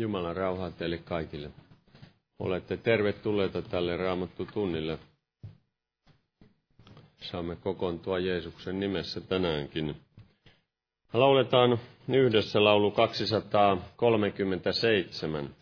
[0.00, 1.50] Jumalan rauhaa teille kaikille.
[2.38, 4.98] Olette tervetulleita tälle raamattu tunnille.
[7.20, 9.96] Saamme kokoontua Jeesuksen nimessä tänäänkin.
[11.12, 11.78] Lauletaan
[12.08, 15.54] yhdessä laulu 237.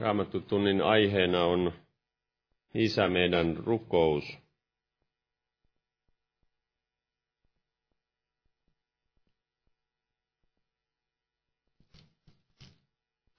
[0.00, 1.72] Raamattutunnin aiheena on
[2.74, 4.24] Isä meidän rukous.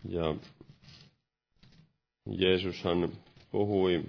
[0.09, 0.35] Ja
[2.37, 3.11] Jeesushan
[3.51, 4.03] puhui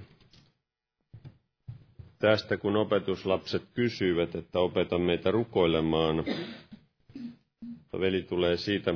[2.18, 6.24] tästä, kun opetuslapset kysyivät, että opeta meitä rukoilemaan.
[8.00, 8.94] Veli tulee siitä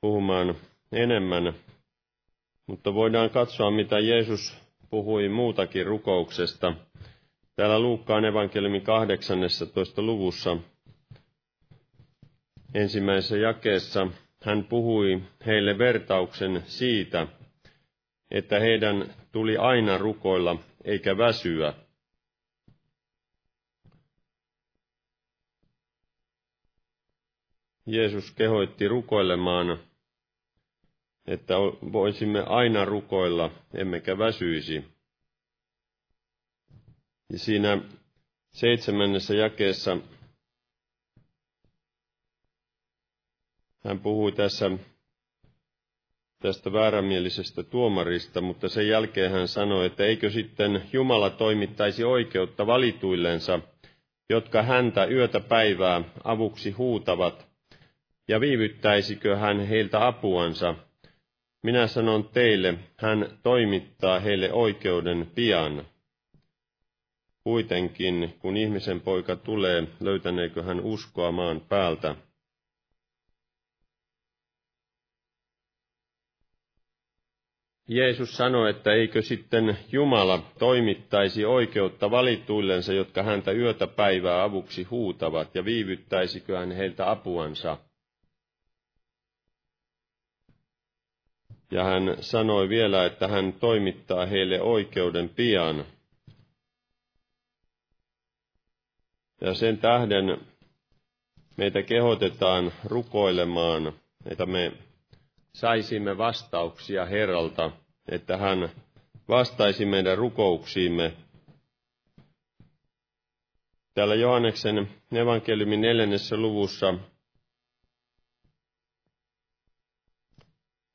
[0.00, 0.54] puhumaan
[0.92, 1.54] enemmän
[2.68, 4.56] mutta voidaan katsoa, mitä Jeesus
[4.90, 6.74] puhui muutakin rukouksesta.
[7.56, 10.02] Täällä Luukkaan evankeliumin 18.
[10.02, 10.56] luvussa
[12.74, 14.06] ensimmäisessä jakeessa
[14.44, 17.26] hän puhui heille vertauksen siitä,
[18.30, 21.74] että heidän tuli aina rukoilla eikä väsyä.
[27.86, 29.78] Jeesus kehoitti rukoilemaan
[31.28, 31.54] että
[31.92, 34.84] voisimme aina rukoilla, emmekä väsyisi.
[37.32, 37.78] Ja siinä
[38.50, 39.96] seitsemännessä jakeessa
[43.84, 44.70] hän puhui tässä
[46.38, 53.60] tästä väärämielisestä tuomarista, mutta sen jälkeen hän sanoi, että eikö sitten Jumala toimittaisi oikeutta valituillensa,
[54.28, 57.46] jotka häntä yötä päivää avuksi huutavat,
[58.28, 60.74] ja viivyttäisikö hän heiltä apuansa,
[61.62, 65.84] minä sanon teille, hän toimittaa heille oikeuden pian.
[67.44, 72.16] kuitenkin, kun ihmisen poika tulee, löytäneekö hän uskoa maan päältä?
[77.88, 85.54] Jeesus sanoi, että eikö sitten Jumala toimittaisi oikeutta valituillensa, jotka häntä yötä päivää avuksi huutavat,
[85.54, 87.76] ja viivyttäisikö hän heiltä apuansa?
[91.70, 95.84] Ja hän sanoi vielä, että hän toimittaa heille oikeuden pian.
[99.40, 100.40] Ja sen tähden
[101.56, 103.92] meitä kehotetaan rukoilemaan,
[104.30, 104.72] että me
[105.52, 107.70] saisimme vastauksia Herralta,
[108.08, 108.68] että hän
[109.28, 111.12] vastaisi meidän rukouksiimme.
[113.94, 116.94] Täällä Johanneksen evankeliumin neljännessä luvussa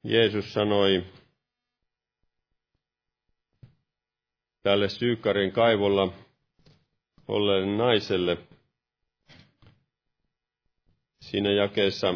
[0.04, 1.04] Jeesus sanoi
[4.64, 6.14] tälle Syykkarin kaivolla
[7.28, 8.38] olleelle naiselle
[11.22, 12.14] siinä jakeessa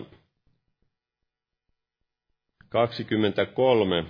[2.70, 4.06] 23.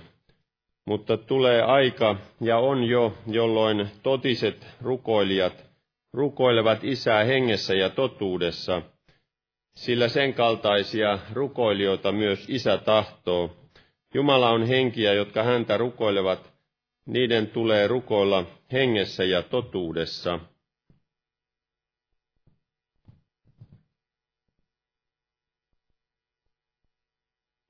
[0.84, 5.68] Mutta tulee aika, ja on jo, jolloin totiset rukoilijat
[6.12, 8.82] rukoilevat isää hengessä ja totuudessa,
[9.76, 13.57] sillä sen kaltaisia rukoilijoita myös isä tahtoo.
[14.14, 16.52] Jumala on henkiä, jotka häntä rukoilevat,
[17.06, 20.40] niiden tulee rukoilla hengessä ja totuudessa.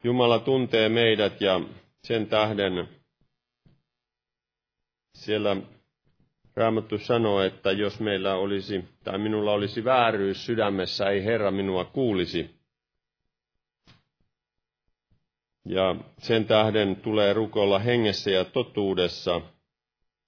[0.04, 1.60] Jumala tuntee meidät ja
[2.02, 2.88] sen tähden
[5.14, 5.56] siellä
[6.58, 12.57] Raamattu sanoo, että jos meillä olisi, tai minulla olisi vääryys sydämessä, ei Herra minua kuulisi.
[15.64, 19.40] Ja sen tähden tulee rukoilla hengessä ja totuudessa.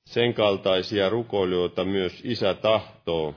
[0.06, 3.34] Sen kaltaisia rukoilijoita myös Isä tahtoo.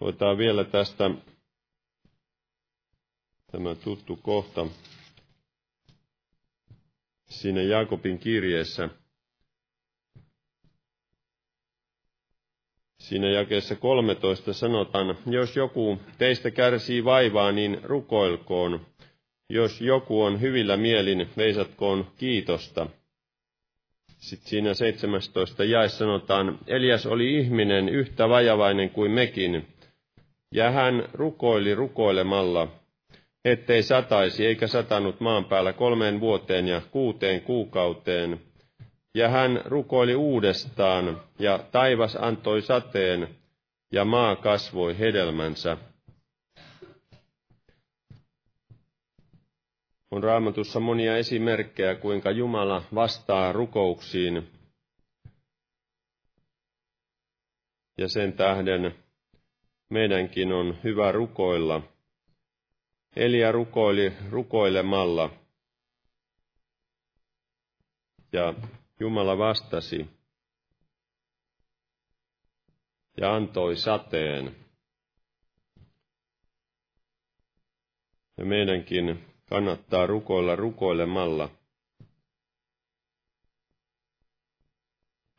[0.00, 1.10] Otetaan vielä tästä
[3.52, 4.66] tämä tuttu kohta
[7.28, 8.88] siinä Jaakobin kirjeessä.
[13.08, 18.80] Siinä jakeessa 13 sanotaan, jos joku teistä kärsii vaivaa, niin rukoilkoon.
[19.50, 22.86] Jos joku on hyvillä mielin, veisatkoon kiitosta.
[24.18, 29.66] Sitten siinä 17 jae sanotaan, Elias oli ihminen yhtä vajavainen kuin mekin,
[30.54, 32.68] ja hän rukoili rukoilemalla,
[33.44, 38.40] ettei sataisi eikä satanut maan päällä kolmeen vuoteen ja kuuteen kuukauteen.
[39.14, 43.28] Ja hän rukoili uudestaan, ja taivas antoi sateen,
[43.92, 45.76] ja maa kasvoi hedelmänsä.
[50.10, 54.50] On raamatussa monia esimerkkejä, kuinka Jumala vastaa rukouksiin.
[57.98, 58.94] Ja sen tähden
[59.90, 61.82] meidänkin on hyvä rukoilla.
[63.16, 65.30] Elia rukoili rukoilemalla.
[68.32, 68.54] Ja
[69.00, 70.06] Jumala vastasi
[73.20, 74.56] ja antoi sateen.
[78.36, 81.50] Ja meidänkin kannattaa rukoilla rukoilemalla.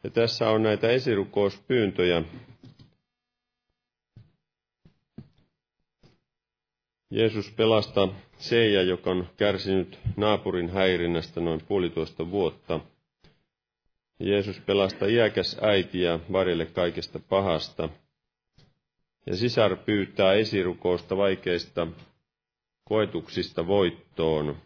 [0.03, 2.23] Ja tässä on näitä esirukouspyyntöjä,
[7.11, 12.79] Jeesus pelastaa Seija, joka on kärsinyt naapurin häirinnästä noin puolitoista vuotta.
[14.19, 17.89] Jeesus pelastaa iäkäs äitiä varille kaikesta pahasta.
[19.25, 21.87] Ja sisar pyytää esirukousta vaikeista
[22.83, 24.57] koetuksista voittoon.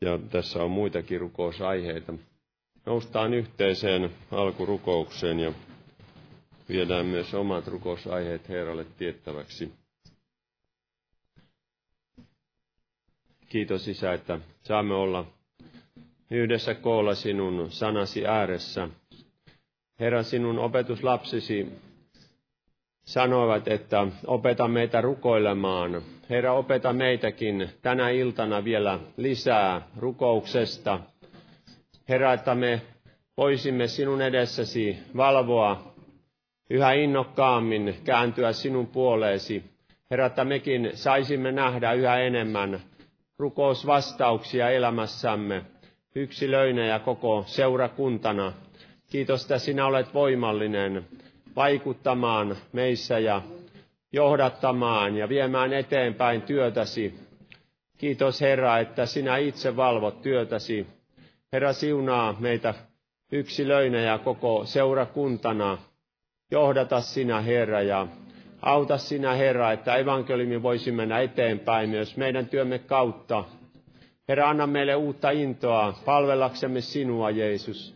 [0.00, 2.14] Ja tässä on muitakin rukousaiheita.
[2.86, 5.52] Noustaan yhteiseen alkurukoukseen ja
[6.68, 9.72] viedään myös omat rukousaiheet Herralle tiettäväksi.
[13.48, 15.26] Kiitos Isä, että saamme olla
[16.30, 18.88] yhdessä koolla sinun sanasi ääressä.
[20.00, 21.72] Herra, sinun opetuslapsisi
[23.04, 26.02] sanoivat, että opeta meitä rukoilemaan.
[26.30, 31.00] Herra, opeta meitäkin tänä iltana vielä lisää rukouksesta.
[32.08, 32.82] Herra, että me
[33.36, 35.94] voisimme sinun edessäsi valvoa
[36.70, 39.64] yhä innokkaammin kääntyä sinun puoleesi.
[40.10, 42.80] Herra, että mekin saisimme nähdä yhä enemmän
[43.38, 45.64] rukousvastauksia elämässämme,
[46.14, 48.52] yksilöinä ja koko seurakuntana.
[49.10, 51.04] Kiitos, että sinä olet voimallinen
[51.56, 53.42] vaikuttamaan meissä ja
[54.12, 57.14] johdattamaan ja viemään eteenpäin työtäsi.
[57.98, 60.86] Kiitos Herra, että sinä itse valvot työtäsi.
[61.52, 62.74] Herra siunaa meitä
[63.32, 65.78] yksilöinä ja koko seurakuntana.
[66.50, 68.06] Johdata sinä Herra ja
[68.62, 73.44] auta sinä Herra, että evankeliumi voisi mennä eteenpäin myös meidän työmme kautta.
[74.28, 77.94] Herra, anna meille uutta intoa palvellaksemme sinua, Jeesus.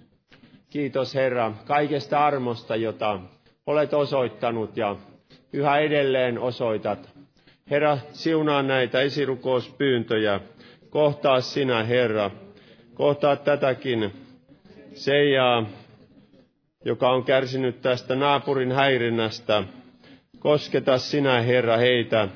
[0.70, 3.20] Kiitos Herra kaikesta armosta, jota
[3.66, 4.96] olet osoittanut ja
[5.52, 7.10] yhä edelleen osoitat.
[7.70, 10.40] Herra, siunaa näitä esirukouspyyntöjä.
[10.90, 12.30] Kohtaa sinä, Herra.
[12.94, 14.12] Kohtaa tätäkin
[14.94, 15.66] Seijaa,
[16.84, 19.64] joka on kärsinyt tästä naapurin häirinnästä.
[20.38, 22.28] Kosketa sinä, Herra, heitä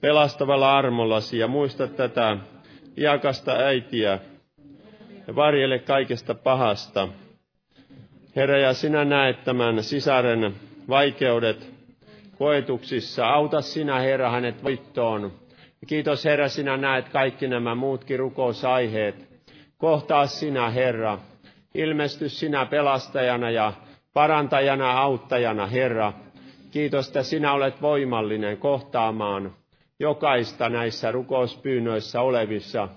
[0.00, 2.36] pelastavalla armollasi ja muista tätä
[3.00, 4.18] iakasta äitiä
[5.26, 7.08] ja varjele kaikesta pahasta.
[8.36, 10.54] Herra, ja sinä näet tämän sisaren
[10.88, 11.70] vaikeudet
[12.38, 13.26] koetuksissa.
[13.26, 15.32] Auta sinä, Herra, hänet voittoon.
[15.86, 19.28] Kiitos, Herra, sinä näet kaikki nämä muutkin rukousaiheet.
[19.78, 21.18] Kohtaa sinä, Herra.
[21.74, 23.72] Ilmesty sinä pelastajana ja
[24.12, 26.12] parantajana, auttajana, Herra.
[26.70, 29.52] Kiitos, että sinä olet voimallinen kohtaamaan
[30.00, 32.88] jokaista näissä rukouspyynnöissä olevissa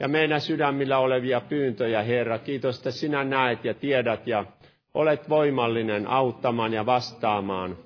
[0.00, 2.38] ja meidän sydämillä olevia pyyntöjä, Herra.
[2.38, 4.44] Kiitos, että sinä näet ja tiedät ja
[4.94, 7.76] olet voimallinen auttamaan ja vastaamaan.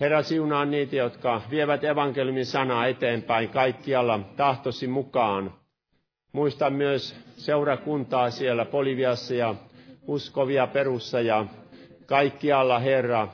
[0.00, 5.54] Herra, siunaa niitä, jotka vievät evankeliumin sanaa eteenpäin kaikkialla tahtosi mukaan.
[6.32, 9.54] Muista myös seurakuntaa siellä Poliviassa ja
[10.06, 11.46] uskovia perussa ja
[12.06, 13.28] kaikkialla, Herra.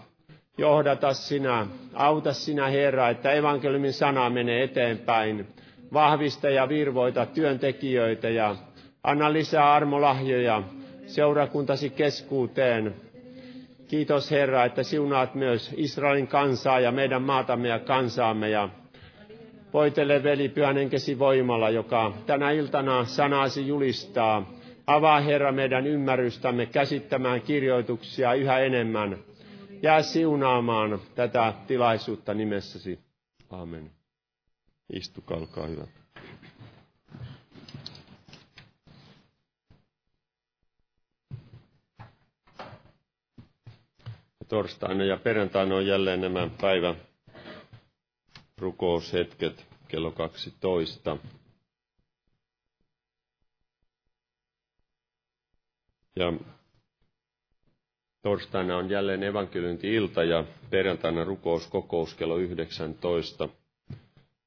[0.58, 5.46] Johdata sinä, auta sinä, Herra, että evankeliumin sana menee eteenpäin.
[5.92, 8.56] Vahvista ja virvoita työntekijöitä ja
[9.04, 10.62] anna lisää armolahjoja
[11.06, 12.94] seurakuntasi keskuuteen
[13.88, 18.68] Kiitos Herra, että siunaat myös Israelin kansaa ja meidän maatamme ja kansaamme ja
[19.72, 20.76] voitele veli pyhän
[21.18, 24.52] voimalla, joka tänä iltana sanasi julistaa.
[24.86, 29.18] Avaa Herra meidän ymmärrystämme käsittämään kirjoituksia yhä enemmän.
[29.82, 32.98] Jää siunaamaan tätä tilaisuutta nimessäsi.
[33.50, 33.90] Amen.
[34.92, 35.86] Istukaa, olkaa hyvä.
[44.48, 46.94] torstaina ja perjantaina on jälleen nämä päivä
[48.58, 51.16] rukoushetket kello 12.
[56.16, 56.32] Ja
[58.26, 63.48] torstaina on jälleen evankeliunti-ilta ja perjantaina rukouskokous kello 19.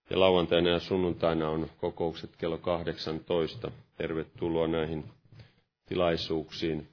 [0.09, 3.71] Ja lauantaina ja sunnuntaina on kokoukset kello 18.
[3.97, 5.03] Tervetuloa näihin
[5.85, 6.87] tilaisuuksiin.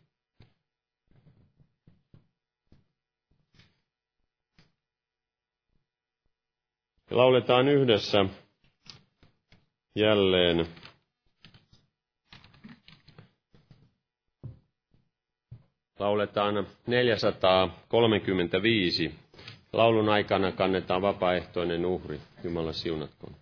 [7.11, 8.25] Lauletaan yhdessä
[9.95, 10.67] jälleen
[15.99, 19.15] lauletaan 435.
[19.73, 22.21] Laulun aikana kannetaan vapaaehtoinen uhri.
[22.45, 23.33] Jumala siunatkoon.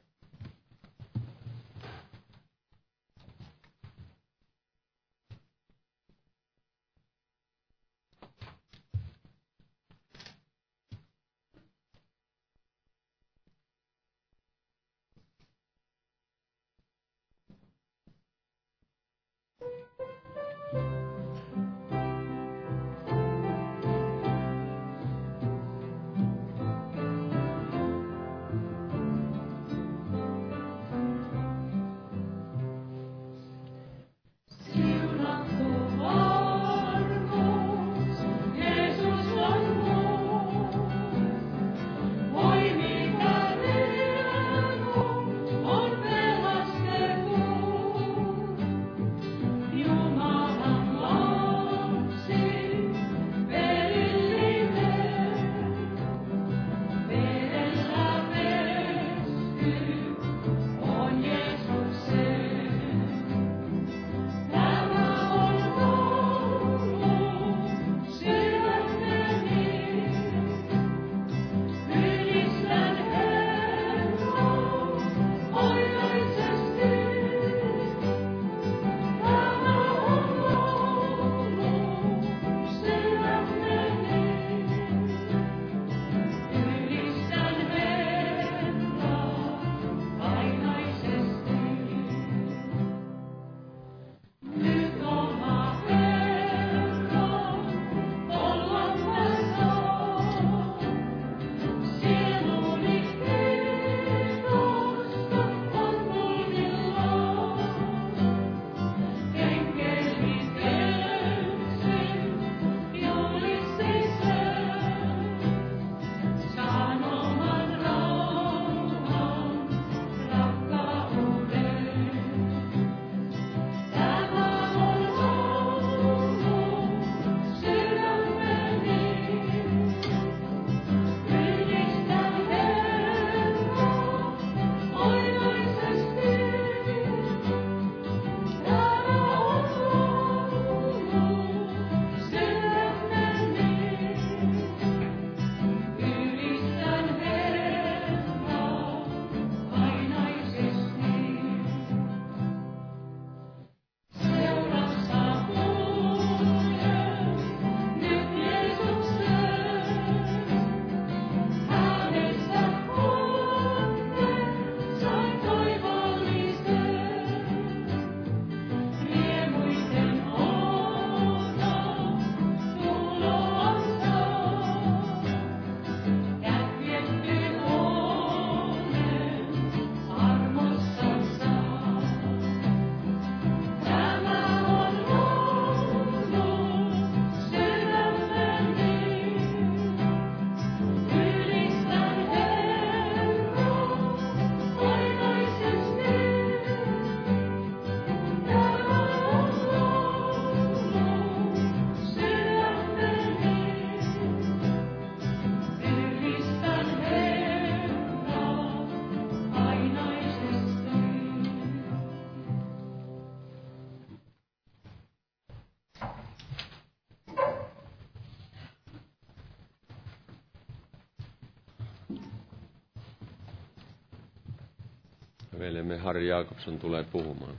[225.75, 227.55] Veljemme Harri Jaakobson tulee puhumaan.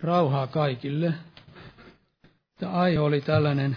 [0.00, 1.14] Rauhaa kaikille.
[2.60, 3.76] Tämä aihe oli tällainen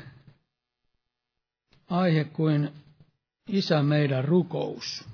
[2.02, 2.74] aihe kuin
[3.50, 5.08] Isä meidän rukous.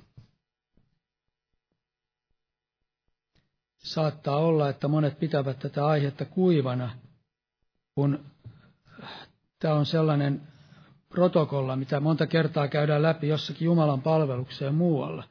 [3.77, 6.95] Saattaa olla, että monet pitävät tätä aihetta kuivana,
[7.95, 8.25] kun
[9.59, 10.41] tämä on sellainen
[11.09, 15.23] protokolla, mitä monta kertaa käydään läpi jossakin Jumalan palvelukseen muualla,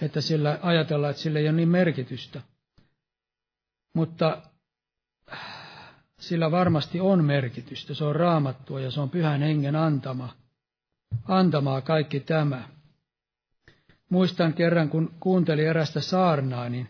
[0.00, 2.42] että sillä ajatellaan, että sillä ei ole niin merkitystä.
[3.94, 4.42] Mutta
[6.20, 7.94] sillä varmasti on merkitystä.
[7.94, 10.28] Se on raamattua ja se on pyhän hengen antama,
[11.28, 12.62] antamaa kaikki tämä.
[14.08, 16.88] Muistan kerran, kun kuuntelin erästä saarnaa, niin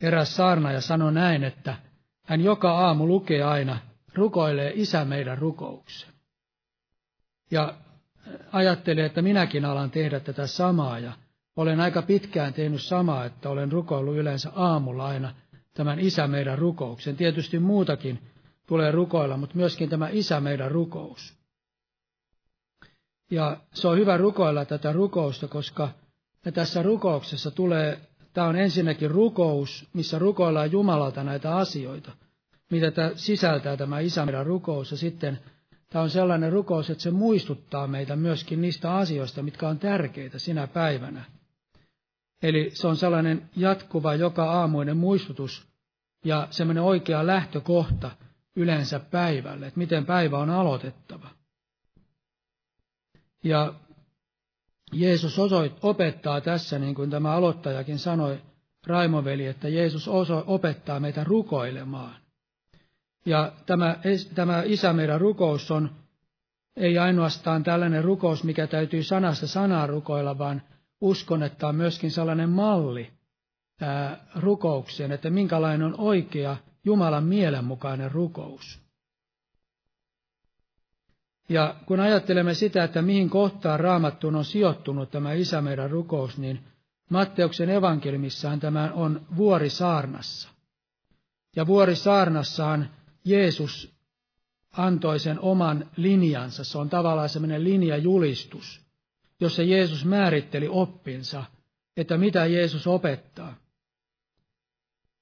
[0.00, 1.76] eräs saarnaaja sanoi näin, että
[2.24, 3.78] hän joka aamu lukee aina,
[4.14, 6.10] rukoilee isä meidän rukouksen.
[7.50, 7.74] Ja
[8.52, 11.12] ajattelin, että minäkin alan tehdä tätä samaa ja
[11.56, 15.34] olen aika pitkään tehnyt samaa, että olen rukoillut yleensä aamulla aina
[15.74, 17.16] tämän isä meidän rukouksen.
[17.16, 18.18] Tietysti muutakin
[18.66, 21.43] tulee rukoilla, mutta myöskin tämä isä meidän rukous.
[23.30, 25.90] Ja se on hyvä rukoilla tätä rukousta, koska
[26.54, 28.00] tässä rukouksessa tulee,
[28.32, 32.12] tämä on ensinnäkin rukous, missä rukoillaan Jumalalta näitä asioita,
[32.70, 34.90] mitä tämä sisältää tämä isä meidän rukous.
[34.90, 35.38] Ja sitten
[35.90, 40.66] tämä on sellainen rukous, että se muistuttaa meitä myöskin niistä asioista, mitkä on tärkeitä sinä
[40.66, 41.24] päivänä.
[42.42, 45.66] Eli se on sellainen jatkuva joka aamuinen muistutus
[46.24, 48.10] ja semmoinen oikea lähtökohta–
[48.56, 51.30] yleensä päivälle, että miten päivä on aloitettava.
[53.44, 53.74] Ja
[54.92, 58.40] Jeesus osoit, opettaa tässä, niin kuin tämä aloittajakin sanoi,
[58.86, 60.08] Raimoveli, että Jeesus
[60.46, 62.16] opettaa meitä rukoilemaan.
[63.26, 63.96] Ja tämä,
[64.34, 65.90] tämä isä meidän rukous on
[66.76, 70.62] ei ainoastaan tällainen rukous, mikä täytyy sanasta sanaa rukoilla, vaan
[71.00, 73.10] uskon, että on myöskin sellainen malli
[73.80, 78.83] ää, rukoukseen, että minkälainen on oikea Jumalan mielenmukainen rukous.
[81.48, 86.60] Ja kun ajattelemme sitä, että mihin kohtaan raamattuun on sijoittunut tämä Isä meidän rukous, niin
[87.10, 90.48] Matteuksen evankeliumissaan tämä on vuorisaarnassa.
[91.56, 92.90] Ja vuorisaarnassaan
[93.24, 93.94] Jeesus
[94.72, 96.64] antoi sen oman linjansa.
[96.64, 98.80] Se on tavallaan semmoinen linjajulistus,
[99.40, 101.44] jossa Jeesus määritteli oppinsa,
[101.96, 103.54] että mitä Jeesus opettaa.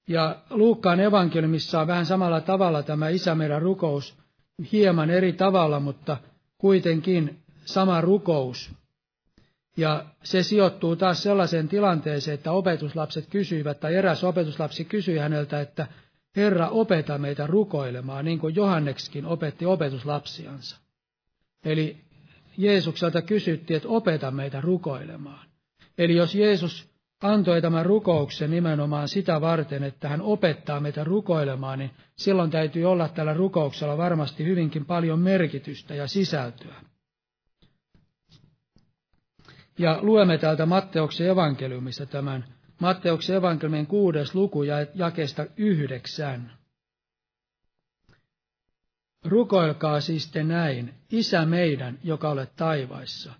[0.07, 4.22] Ja Luukkaan evankeliumissa on vähän samalla tavalla tämä Isä meidän rukous,
[4.71, 6.17] hieman eri tavalla, mutta
[6.57, 8.71] kuitenkin sama rukous.
[9.77, 15.87] Ja se sijoittuu taas sellaiseen tilanteeseen, että opetuslapset kysyivät, tai eräs opetuslapsi kysyi häneltä, että
[16.35, 20.77] Herra, opeta meitä rukoilemaan, niin kuin Johannekskin opetti opetuslapsiansa.
[21.65, 21.97] Eli
[22.57, 25.47] Jeesukselta kysyttiin, että opeta meitä rukoilemaan.
[25.97, 26.92] Eli jos Jeesus
[27.23, 33.09] antoi tämän rukouksen nimenomaan sitä varten, että hän opettaa meitä rukoilemaan, niin silloin täytyy olla
[33.09, 36.75] tällä rukouksella varmasti hyvinkin paljon merkitystä ja sisältöä.
[39.77, 42.45] Ja luemme täältä Matteuksen evankeliumista tämän
[42.79, 46.51] Matteuksen evankeliumin kuudes luku ja jakesta yhdeksän.
[49.25, 53.33] Rukoilkaa siis te näin, Isä meidän, joka olet taivaissa.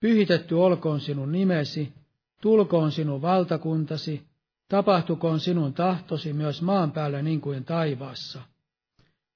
[0.00, 1.92] Pyhitetty olkoon sinun nimesi,
[2.44, 4.22] Tulkoon sinun valtakuntasi,
[4.68, 8.42] tapahtukoon sinun tahtosi myös maan päällä niin kuin taivaassa.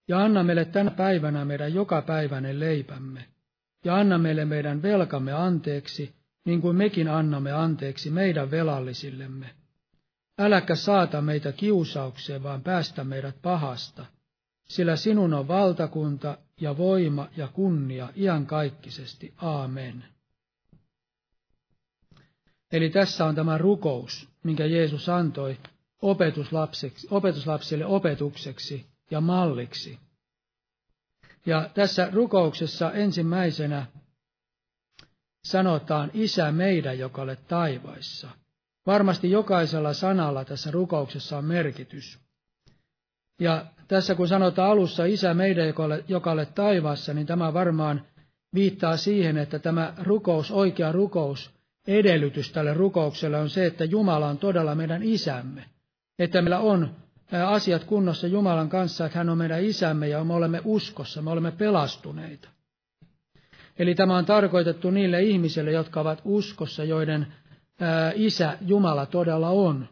[0.08, 3.24] Ja anna meille tänä päivänä meidän jokapäiväinen leipämme,
[3.84, 9.50] ja anna meille meidän velkamme anteeksi, niin kuin mekin annamme anteeksi meidän velallisillemme.
[10.38, 14.06] Äläkä saata meitä kiusaukseen, vaan päästä meidät pahasta,
[14.64, 19.34] sillä sinun on valtakunta ja voima ja kunnia iankaikkisesti.
[19.36, 20.04] Aamen.
[22.72, 25.56] Eli tässä on tämä rukous, minkä Jeesus antoi
[27.10, 29.98] opetuslapsille opetukseksi ja malliksi.
[31.46, 33.86] Ja tässä rukouksessa ensimmäisenä
[35.44, 38.28] sanotaan Isä meidän, joka olet taivaissa.
[38.86, 42.18] Varmasti jokaisella sanalla tässä rukouksessa on merkitys.
[43.40, 45.66] Ja tässä kun sanotaan alussa Isä meidän,
[46.08, 48.06] joka olet, taivaassa, niin tämä varmaan
[48.54, 51.50] viittaa siihen, että tämä rukous, oikea rukous,
[51.88, 55.64] edellytys tälle rukoukselle on se, että Jumala on todella meidän isämme.
[56.18, 56.96] Että meillä on
[57.46, 61.50] asiat kunnossa Jumalan kanssa, että hän on meidän isämme ja me olemme uskossa, me olemme
[61.52, 62.48] pelastuneita.
[63.78, 67.26] Eli tämä on tarkoitettu niille ihmisille, jotka ovat uskossa, joiden
[68.14, 69.88] isä Jumala todella on.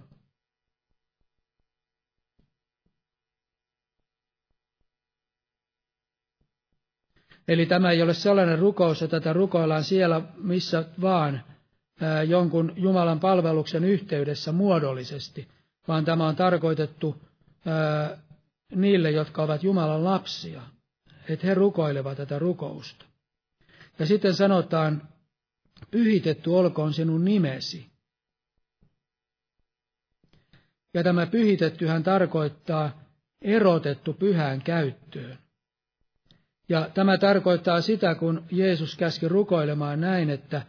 [7.49, 11.43] Eli tämä ei ole sellainen rukous, että tätä rukoillaan siellä missä vaan
[12.29, 15.49] jonkun Jumalan palveluksen yhteydessä muodollisesti,
[15.89, 17.23] vaan tämä on tarkoitettu
[18.75, 20.63] niille, jotka ovat Jumalan lapsia,
[21.29, 23.05] että he rukoilevat tätä rukousta.
[23.99, 25.09] Ja sitten sanotaan,
[25.91, 27.87] pyhitetty olkoon sinun nimesi.
[30.95, 33.01] Ja tämä pyhitettyhän tarkoittaa
[33.43, 35.39] erotettu pyhään käyttöön.
[36.69, 40.63] Ja tämä tarkoittaa sitä, kun Jeesus käski rukoilemaan näin, että,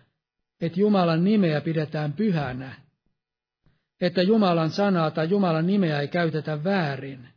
[0.62, 2.76] että Jumalan nimeä pidetään pyhänä.
[4.02, 7.30] Että Jumalan sanaa tai Jumalan nimeä ei käytetä väärin.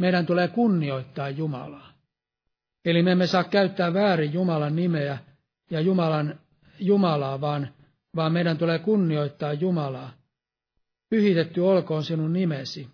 [0.00, 1.92] Meidän tulee kunnioittaa Jumalaa.
[2.84, 5.18] Eli me emme saa käyttää väärin Jumalan nimeä
[5.70, 6.40] ja Jumalan,
[6.78, 7.68] Jumalaa, vaan,
[8.16, 10.10] vaan meidän tulee kunnioittaa Jumalaa.
[11.10, 12.88] Pyhitetty olkoon sinun nimesi.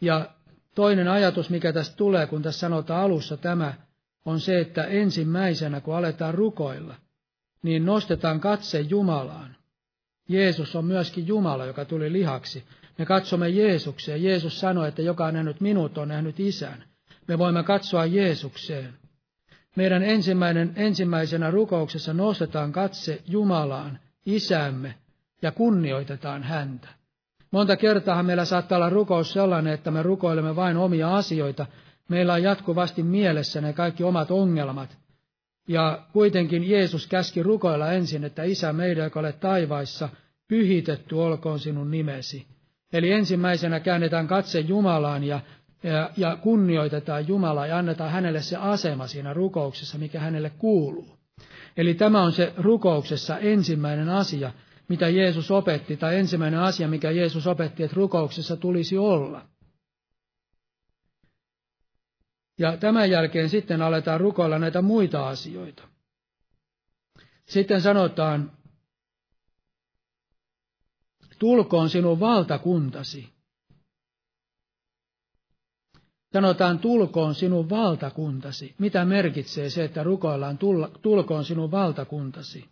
[0.00, 0.30] Ja
[0.74, 3.74] toinen ajatus, mikä tästä tulee, kun tässä sanotaan alussa tämä,
[4.24, 6.94] on se, että ensimmäisenä, kun aletaan rukoilla,
[7.62, 9.56] niin nostetaan katse Jumalaan.
[10.28, 12.64] Jeesus on myöskin Jumala, joka tuli lihaksi.
[12.98, 14.22] Me katsomme Jeesukseen.
[14.22, 16.84] Jeesus sanoi, että joka on nähnyt minut, on nähnyt isän.
[17.28, 18.94] Me voimme katsoa Jeesukseen.
[19.76, 24.94] Meidän ensimmäinen, ensimmäisenä rukouksessa nostetaan katse Jumalaan, isämme,
[25.42, 26.88] ja kunnioitetaan häntä.
[27.50, 31.66] Monta kertaa meillä saattaa olla rukous sellainen, että me rukoilemme vain omia asioita.
[32.08, 34.98] Meillä on jatkuvasti mielessä ne kaikki omat ongelmat.
[35.68, 40.08] Ja kuitenkin Jeesus käski rukoilla ensin, että Isä meidän, joka olet taivaissa,
[40.48, 42.46] pyhitetty olkoon sinun nimesi.
[42.92, 45.40] Eli ensimmäisenä käännetään katse Jumalaan ja,
[45.82, 51.18] ja, ja kunnioitetaan Jumalaa ja annetaan hänelle se asema siinä rukouksessa, mikä hänelle kuuluu.
[51.76, 54.52] Eli tämä on se rukouksessa ensimmäinen asia,
[54.88, 59.42] mitä Jeesus opetti, tai ensimmäinen asia, mikä Jeesus opetti, että rukouksessa tulisi olla.
[62.58, 65.88] Ja tämän jälkeen sitten aletaan rukoilla näitä muita asioita.
[67.46, 68.52] Sitten sanotaan,
[71.38, 73.28] tulkoon sinun valtakuntasi.
[76.32, 78.74] Sanotaan, tulkoon sinun valtakuntasi.
[78.78, 80.58] Mitä merkitsee se, että rukoillaan,
[81.02, 82.64] tulkoon sinun valtakuntasi?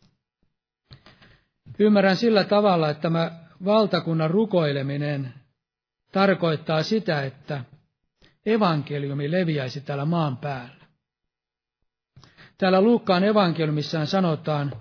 [1.79, 3.31] Ymmärrän sillä tavalla, että tämä
[3.65, 5.35] valtakunnan rukoileminen
[6.13, 7.65] tarkoittaa sitä, että
[8.47, 10.87] evankeliumi leviäisi täällä maan päällä.
[12.59, 14.73] Täällä Luukkaan evankeliumissaan sanotaan,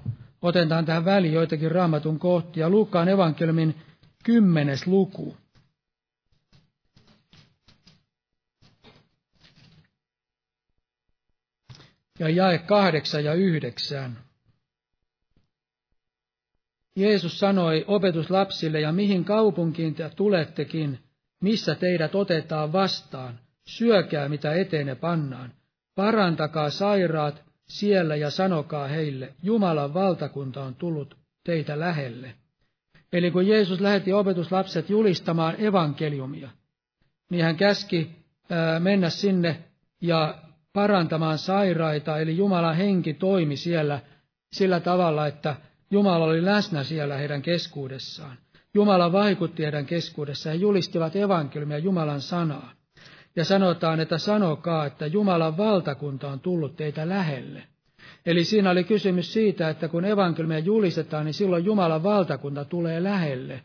[0.41, 3.75] otetaan tähän väliin joitakin raamatun kohtia, Luukkaan evankeliumin
[4.23, 5.37] kymmenes luku.
[12.19, 14.17] Ja jae kahdeksan ja yhdeksän.
[16.95, 20.99] Jeesus sanoi opetuslapsille, ja mihin kaupunkiin te tulettekin,
[21.41, 25.53] missä teidät otetaan vastaan, syökää mitä eteenne pannaan,
[25.95, 32.33] parantakaa sairaat siellä ja sanokaa heille, Jumalan valtakunta on tullut teitä lähelle.
[33.13, 36.49] Eli kun Jeesus lähetti opetuslapset julistamaan evankeliumia,
[37.29, 38.25] niin hän käski
[38.79, 39.63] mennä sinne
[40.01, 40.37] ja
[40.73, 43.99] parantamaan sairaita, eli Jumalan henki toimi siellä
[44.53, 45.55] sillä tavalla, että
[45.91, 48.37] Jumala oli läsnä siellä heidän keskuudessaan.
[48.73, 52.71] Jumala vaikutti heidän keskuudessaan ja julistivat evankeliumia Jumalan sanaa.
[53.35, 57.63] Ja sanotaan, että sanokaa, että Jumalan valtakunta on tullut teitä lähelle.
[58.25, 63.63] Eli siinä oli kysymys siitä, että kun evankeliumia julistetaan, niin silloin Jumalan valtakunta tulee lähelle.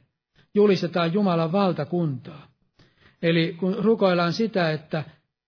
[0.54, 2.46] Julistetaan Jumalan valtakuntaa.
[3.22, 5.04] Eli kun rukoillaan sitä, että,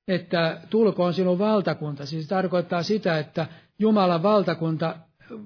[0.08, 3.46] että tulkoon sinun valtakunta, siis tarkoittaa sitä, että
[3.78, 4.96] Jumalan valtakunta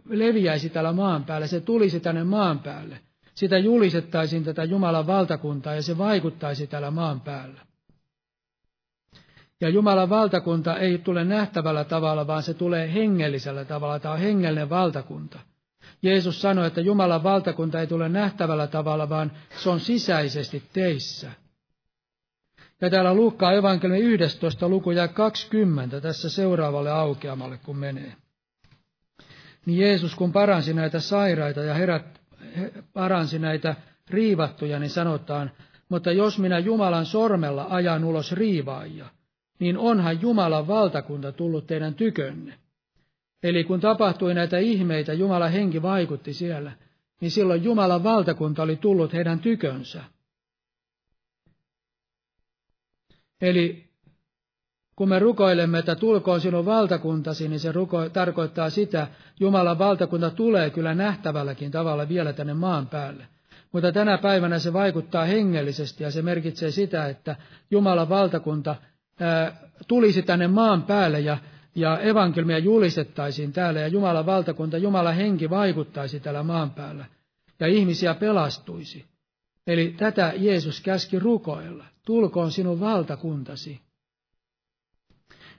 [0.09, 3.01] leviäisi täällä maan päällä, se tulisi tänne maan päälle.
[3.35, 7.61] Sitä julistettaisiin tätä Jumalan valtakuntaa ja se vaikuttaisi täällä maan päällä.
[9.61, 13.99] Ja Jumalan valtakunta ei tule nähtävällä tavalla, vaan se tulee hengellisellä tavalla.
[13.99, 15.39] Tämä on hengellinen valtakunta.
[16.03, 21.33] Jeesus sanoi, että Jumalan valtakunta ei tule nähtävällä tavalla, vaan se on sisäisesti teissä.
[22.81, 28.13] Ja täällä Luukkaa evankeliumi 11 luku ja 20 tässä seuraavalle aukeamalle, kun menee
[29.67, 32.21] niin Jeesus kun paransi näitä sairaita ja herät,
[32.93, 33.77] paransi näitä
[34.11, 35.51] riivattuja, niin sanotaan,
[35.89, 39.07] mutta jos minä Jumalan sormella ajan ulos riivaajia,
[39.59, 42.59] niin onhan Jumalan valtakunta tullut teidän tykönne.
[43.43, 46.73] Eli kun tapahtui näitä ihmeitä, Jumalan henki vaikutti siellä,
[47.21, 50.05] niin silloin Jumalan valtakunta oli tullut heidän tykönsä.
[53.41, 53.87] Eli
[54.97, 59.09] kun me rukoilemme, että tulkoon sinun valtakuntasi, niin se ruko, tarkoittaa sitä,
[59.41, 63.27] Jumalan valtakunta tulee kyllä nähtävälläkin tavalla vielä tänne maan päälle.
[63.73, 67.37] Mutta tänä päivänä se vaikuttaa hengellisesti ja se merkitsee sitä, että
[67.71, 68.77] Jumalan valtakunta
[69.89, 71.39] tulisi tänne maan päälle ja,
[71.75, 77.05] ja evankelmia julistettaisiin täällä ja Jumalan valtakunta, Jumalan henki vaikuttaisi täällä maan päällä
[77.61, 79.05] ja ihmisiä pelastuisi.
[79.67, 81.85] Eli tätä Jeesus käski rukoilla.
[82.07, 83.81] Tulkoon sinun valtakuntasi.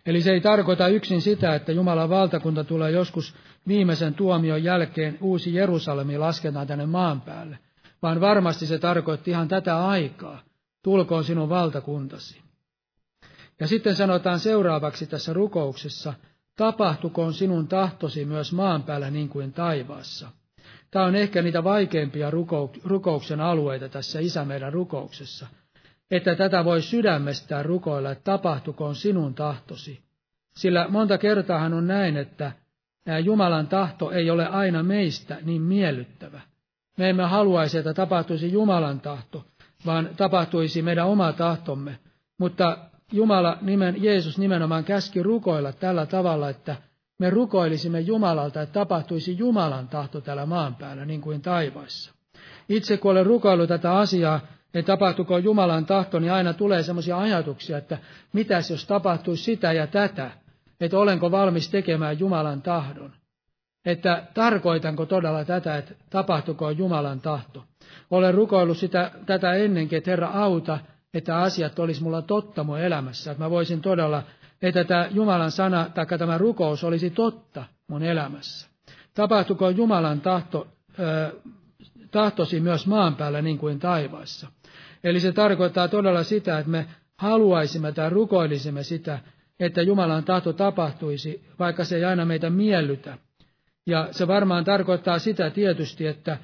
[0.06, 3.36] Eli se ei tarkoita yksin sitä, että Jumalan valtakunta tulee joskus
[3.68, 7.60] viimeisen tuomion jälkeen uusi Jerusalemi lasketaan tänne maan päälle,
[8.02, 10.40] vaan varmasti se tarkoitti ihan tätä aikaa.
[10.84, 12.47] Tulkoon sinun valtakuntasi.
[13.60, 16.14] Ja sitten sanotaan seuraavaksi tässä rukouksessa,
[16.56, 20.28] tapahtukoon sinun tahtosi myös maan päällä niin kuin taivaassa.
[20.92, 22.32] Tämä on ehkä niitä vaikeimpia
[22.84, 25.48] rukouksen alueita tässä Isä meidän rukouksessa,
[26.12, 30.00] että tätä voi sydämestään rukoilla, että tapahtukoon sinun tahtosi.
[30.58, 32.52] Sillä monta kertaahan on näin, että
[33.24, 36.42] Jumalan tahto ei ole aina meistä niin miellyttävä.
[36.98, 39.46] Me emme haluaisi, että tapahtuisi Jumalan tahto,
[39.86, 42.00] vaan tapahtuisi meidän oma tahtomme.
[42.38, 42.78] Mutta
[43.12, 46.76] Jumala, nimen, Jeesus nimenomaan käski rukoilla tällä tavalla, että
[47.20, 52.14] me rukoilisimme Jumalalta, että tapahtuisi Jumalan tahto täällä maan päällä, niin kuin taivaissa.
[52.70, 54.40] Itse kun olen rukoillut tätä asiaa,
[54.74, 57.98] että tapahtuko Jumalan tahto, niin aina tulee sellaisia ajatuksia, että
[58.34, 60.32] mitäs jos tapahtuisi sitä ja tätä,
[60.82, 63.14] että olenko valmis tekemään Jumalan tahdon.
[63.86, 67.64] Että tarkoitanko todella tätä, että tapahtuko Jumalan tahto.
[68.12, 70.80] Olen rukoillut sitä, tätä ennenkin, että Herra auta,
[71.18, 73.32] että asiat olisi mulla totta mun elämässä.
[73.32, 74.24] Että mä voisin todella,
[74.62, 78.68] että tämä Jumalan sana tai tämä rukous olisi totta mun elämässä.
[79.14, 80.68] Tapahtuko Jumalan tahto,
[82.12, 84.48] tahtosi myös maan päällä niin kuin taivaassa.
[85.04, 86.86] Eli se tarkoittaa todella sitä, että me
[87.18, 89.20] haluaisimme tai rukoilisimme sitä,
[89.60, 93.18] että Jumalan tahto tapahtuisi, vaikka se ei aina meitä miellytä.
[93.86, 96.38] Ja se varmaan tarkoittaa sitä tietysti, että,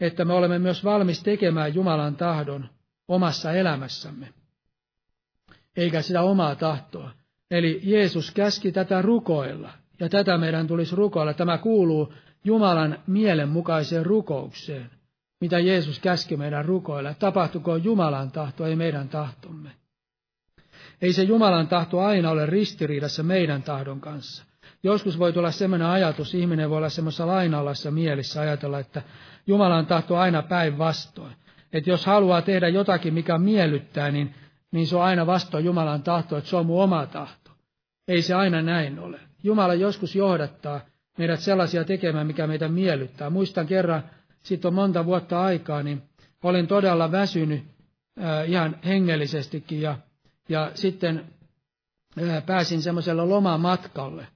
[0.00, 2.68] että me olemme myös valmis tekemään Jumalan tahdon
[3.10, 4.28] omassa elämässämme,
[5.76, 7.10] eikä sitä omaa tahtoa.
[7.50, 11.34] Eli Jeesus käski tätä rukoilla, ja tätä meidän tulisi rukoilla.
[11.34, 12.12] Tämä kuuluu
[12.44, 14.90] Jumalan mielenmukaiseen rukoukseen
[15.40, 17.14] mitä Jeesus käski meidän rukoilla.
[17.14, 19.70] Tapahtuko Jumalan tahto, ei meidän tahtomme.
[21.02, 24.44] Ei se Jumalan tahto aina ole ristiriidassa meidän tahdon kanssa.
[24.82, 29.02] Joskus voi tulla sellainen ajatus, ihminen voi olla semmoisessa lainallassa mielissä ajatella, että
[29.46, 31.32] Jumalan tahto aina päinvastoin.
[31.72, 34.34] Että jos haluaa tehdä jotakin, mikä miellyttää, niin,
[34.72, 37.50] niin se on aina vastoin Jumalan tahto, että se on mun oma tahto.
[38.08, 39.20] Ei se aina näin ole.
[39.42, 40.80] Jumala joskus johdattaa
[41.18, 43.30] meidät sellaisia tekemään, mikä meitä miellyttää.
[43.30, 44.02] Muistan kerran,
[44.42, 46.02] sitten on monta vuotta aikaa, niin
[46.44, 47.64] olin todella väsynyt
[48.22, 49.98] äh, ihan hengellisestikin ja,
[50.48, 51.24] ja sitten
[52.22, 54.26] äh, pääsin semmoiselle lomamatkalle.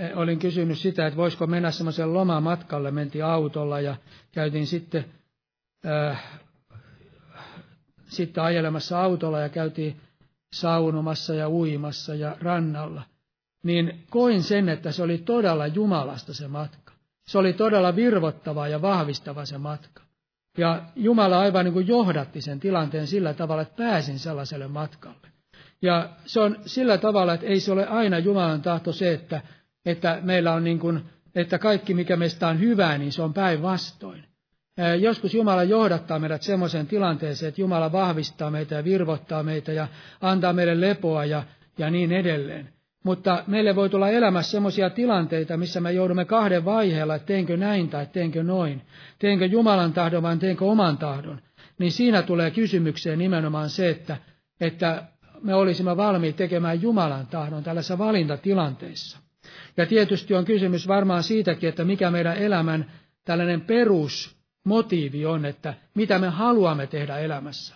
[0.00, 3.96] Äh, olin kysynyt sitä, että voisiko mennä semmoiselle lomamatkalle, mentiin autolla ja
[4.32, 5.04] käytiin sitten,
[8.08, 10.00] sitten ajelemassa autolla ja käytiin
[10.52, 13.02] saunomassa ja uimassa ja rannalla.
[13.62, 16.92] Niin koin sen, että se oli todella Jumalasta se matka.
[17.28, 20.02] Se oli todella virvottava ja vahvistava se matka.
[20.58, 25.28] Ja Jumala aivan niin kuin johdatti sen tilanteen sillä tavalla, että pääsin sellaiselle matkalle.
[25.82, 29.42] Ja se on sillä tavalla, että ei se ole aina Jumalan tahto se, että,
[29.86, 34.24] että meillä on niin kuin, että kaikki mikä meistä on hyvää, niin se on päinvastoin.
[35.00, 39.88] Joskus Jumala johdattaa meidät semmoiseen tilanteeseen, että Jumala vahvistaa meitä ja virvottaa meitä ja
[40.20, 41.42] antaa meille lepoa ja,
[41.78, 42.68] ja niin edelleen.
[43.04, 47.88] Mutta meille voi tulla elämässä sellaisia tilanteita, missä me joudumme kahden vaiheella, että teenkö näin
[47.88, 48.82] tai teenkö noin.
[49.18, 51.40] Teenkö Jumalan tahdon vai teenkö oman tahdon.
[51.78, 54.16] Niin siinä tulee kysymykseen nimenomaan se, että,
[54.60, 55.02] että
[55.42, 59.18] me olisimme valmiit tekemään Jumalan tahdon tällaisessa valintatilanteissa.
[59.76, 62.90] Ja tietysti on kysymys varmaan siitäkin, että mikä meidän elämän
[63.24, 63.60] tällainen
[64.66, 67.74] perusmotiivi on, että mitä me haluamme tehdä elämässä.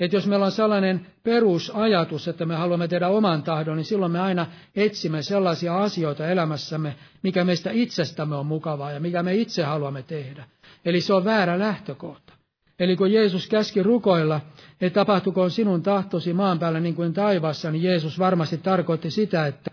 [0.00, 4.20] Että jos meillä on sellainen perusajatus, että me haluamme tehdä oman tahdon, niin silloin me
[4.20, 10.02] aina etsimme sellaisia asioita elämässämme, mikä meistä itsestämme on mukavaa ja mikä me itse haluamme
[10.02, 10.44] tehdä.
[10.84, 12.32] Eli se on väärä lähtökohta.
[12.78, 14.40] Eli kun Jeesus käski rukoilla,
[14.80, 19.67] että tapahtukoon sinun tahtosi maan päällä niin kuin taivaassa, niin Jeesus varmasti tarkoitti sitä, että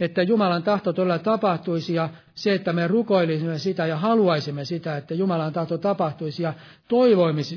[0.00, 5.14] että Jumalan tahto todella tapahtuisi ja se, että me rukoilisimme sitä ja haluaisimme sitä, että
[5.14, 6.54] Jumalan tahto tapahtuisi ja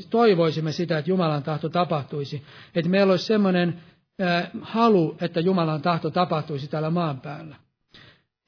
[0.10, 2.44] toivoisimme sitä, että Jumalan tahto tapahtuisi.
[2.76, 3.82] Että meillä olisi semmoinen
[4.62, 7.56] halu, että Jumalan tahto tapahtuisi täällä maan päällä.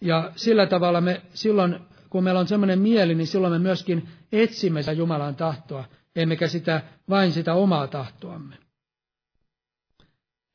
[0.01, 1.79] Ja sillä tavalla me silloin,
[2.09, 5.85] kun meillä on semmoinen mieli, niin silloin me myöskin etsimme sitä Jumalan tahtoa,
[6.15, 8.55] emmekä sitä, vain sitä omaa tahtoamme.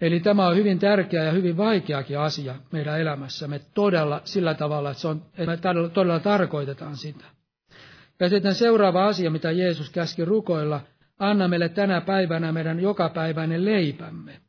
[0.03, 5.01] Eli tämä on hyvin tärkeä ja hyvin vaikeakin asia meidän elämässämme todella sillä tavalla, että,
[5.01, 7.25] se on, että me todella tarkoitetaan sitä.
[8.21, 10.81] Ja sitten seuraava asia, mitä Jeesus käski rukoilla,
[11.19, 14.41] anna meille tänä päivänä meidän jokapäiväinen leipämme.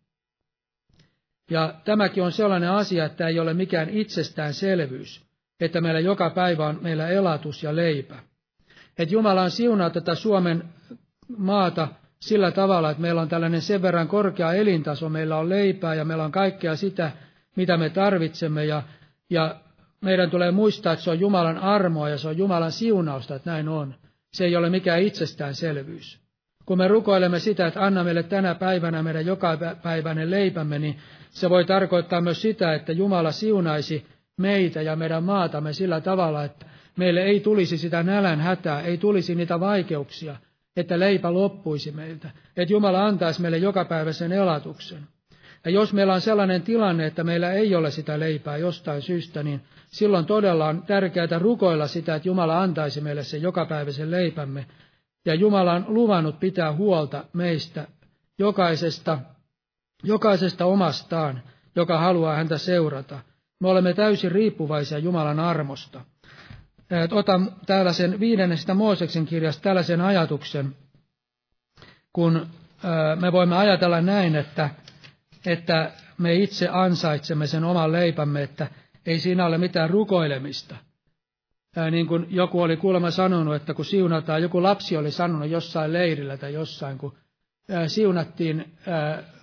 [1.49, 5.25] Ja tämäkin on sellainen asia, että ei ole mikään itsestäänselvyys,
[5.59, 8.15] että meillä joka päivä on meillä elatus ja leipä.
[8.97, 10.63] Että Jumala on siunaa tätä Suomen
[11.37, 11.87] maata
[12.27, 16.23] sillä tavalla, että meillä on tällainen sen verran korkea elintaso, meillä on leipää ja meillä
[16.23, 17.11] on kaikkea sitä,
[17.55, 18.65] mitä me tarvitsemme.
[18.65, 18.83] Ja,
[19.29, 19.55] ja
[20.01, 23.69] meidän tulee muistaa, että se on Jumalan armoa ja se on Jumalan siunausta, että näin
[23.69, 23.95] on.
[24.33, 26.19] Se ei ole mikään itsestäänselvyys.
[26.65, 30.97] Kun me rukoilemme sitä, että anna meille tänä päivänä meidän jokapäiväinen leipämme, niin
[31.29, 34.05] se voi tarkoittaa myös sitä, että Jumala siunaisi
[34.37, 36.65] meitä ja meidän maatamme sillä tavalla, että
[36.97, 40.35] meille ei tulisi sitä nälän hätää, ei tulisi niitä vaikeuksia,
[40.77, 45.07] että leipä loppuisi meiltä, että Jumala antaisi meille jokapäiväisen elatuksen.
[45.65, 49.61] Ja jos meillä on sellainen tilanne, että meillä ei ole sitä leipää jostain syystä, niin
[49.91, 54.65] silloin todella on tärkeää rukoilla sitä, että Jumala antaisi meille sen jokapäiväisen leipämme.
[55.25, 57.87] Ja Jumala on luvannut pitää huolta meistä,
[58.39, 59.19] jokaisesta,
[60.03, 61.41] jokaisesta omastaan,
[61.75, 63.19] joka haluaa häntä seurata.
[63.59, 66.01] Me olemme täysin riippuvaisia Jumalan armosta.
[67.11, 70.75] Otan tällaisen viidennestä Mooseksen kirjasta tällaisen ajatuksen,
[72.13, 72.47] kun
[73.19, 74.69] me voimme ajatella näin, että,
[75.45, 78.67] että me itse ansaitsemme sen oman leipämme, että
[79.05, 80.75] ei siinä ole mitään rukoilemista.
[81.91, 86.37] Niin kuin joku oli kuulemma sanonut, että kun siunataan, joku lapsi oli sanonut jossain leirillä
[86.37, 87.13] tai jossain, kun
[87.87, 88.73] siunattiin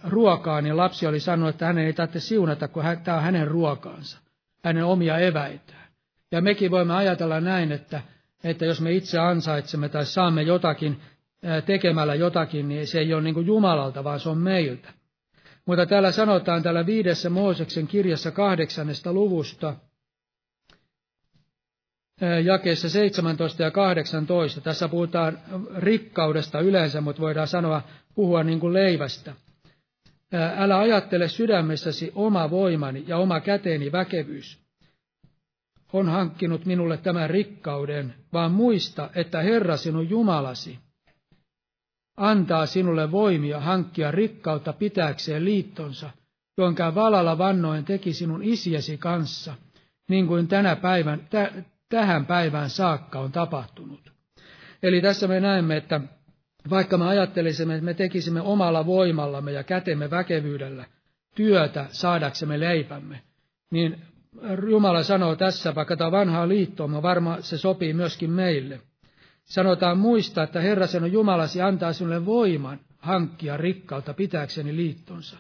[0.09, 4.19] ruokaa, niin lapsi oli sanonut, että hänen ei tarvitse siunata, kun tämä on hänen ruokaansa,
[4.65, 5.80] hänen omia eväitään.
[6.33, 8.03] Ja mekin voimme ajatella näin, että,
[8.45, 11.01] että jos me itse ansaitsemme tai saamme jotakin
[11.67, 14.89] tekemällä jotakin, niin se ei ole niin Jumalalta, vaan se on meiltä.
[15.67, 19.75] Mutta täällä sanotaan täällä viidessä Mooseksen kirjassa kahdeksannesta luvusta,
[22.45, 24.61] jakeessa 17 ja 18.
[24.61, 25.39] Tässä puhutaan
[25.77, 27.83] rikkaudesta yleensä, mutta voidaan sanoa
[28.15, 29.35] puhua niin kuin leivästä.
[30.57, 34.59] Älä ajattele sydämessäsi oma voimani ja oma käteeni väkevyys,
[35.93, 40.79] on hankkinut minulle tämän rikkauden, vaan muista, että Herra sinun Jumalasi
[42.17, 46.11] antaa sinulle voimia hankkia rikkautta pitääkseen liittonsa,
[46.59, 49.55] jonka valalla vannoen teki sinun isiesi kanssa,
[50.09, 51.53] niin kuin tänä päivän, tä,
[51.89, 54.13] tähän päivään saakka on tapahtunut.
[54.83, 56.01] Eli tässä me näemme, että
[56.71, 60.85] vaikka me ajattelisimme, että me tekisimme omalla voimallamme ja kätemme väkevyydellä
[61.35, 63.23] työtä saadaksemme leipämme,
[63.71, 64.01] niin
[64.69, 68.81] Jumala sanoo tässä, vaikka tämä vanhaa liittoa, varmaan se sopii myöskin meille.
[69.45, 75.37] Sanotaan muista, että Herra on Jumalasi antaa sinulle voiman hankkia rikkautta pitääkseni liittonsa.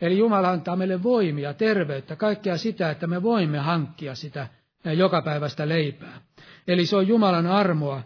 [0.00, 4.46] Eli Jumala antaa meille voimia, terveyttä, kaikkea sitä, että me voimme hankkia sitä
[4.84, 6.20] jokapäiväistä leipää.
[6.68, 8.02] Eli se on Jumalan armoa.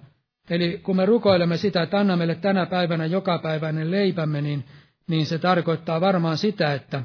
[0.50, 4.64] Eli kun me rukoilemme sitä, että anna meille tänä päivänä jokapäiväinen leipämme, niin,
[5.08, 7.02] niin se tarkoittaa varmaan sitä, että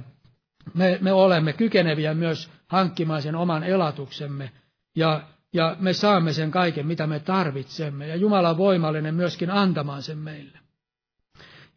[0.74, 4.52] me, me olemme kykeneviä myös hankkimaan sen oman elatuksemme
[4.96, 5.22] ja,
[5.54, 8.08] ja me saamme sen kaiken, mitä me tarvitsemme.
[8.08, 10.60] Ja Jumala on voimallinen myöskin antamaan sen meille.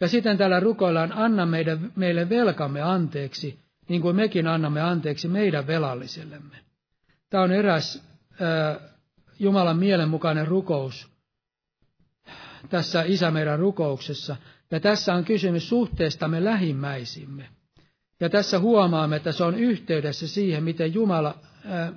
[0.00, 5.66] Ja sitten täällä rukoillaan, anna meidän, meille velkamme anteeksi, niin kuin mekin annamme anteeksi meidän
[5.66, 6.56] velallisellemme.
[7.30, 8.02] Tämä on eräs
[8.42, 8.82] äh,
[9.38, 11.16] Jumalan mielenmukainen rukous
[12.68, 14.36] tässä Isä meidän rukouksessa.
[14.70, 17.48] Ja tässä on kysymys suhteestamme lähimmäisimme.
[18.20, 21.34] Ja tässä huomaamme, että se on yhteydessä siihen, miten Jumala,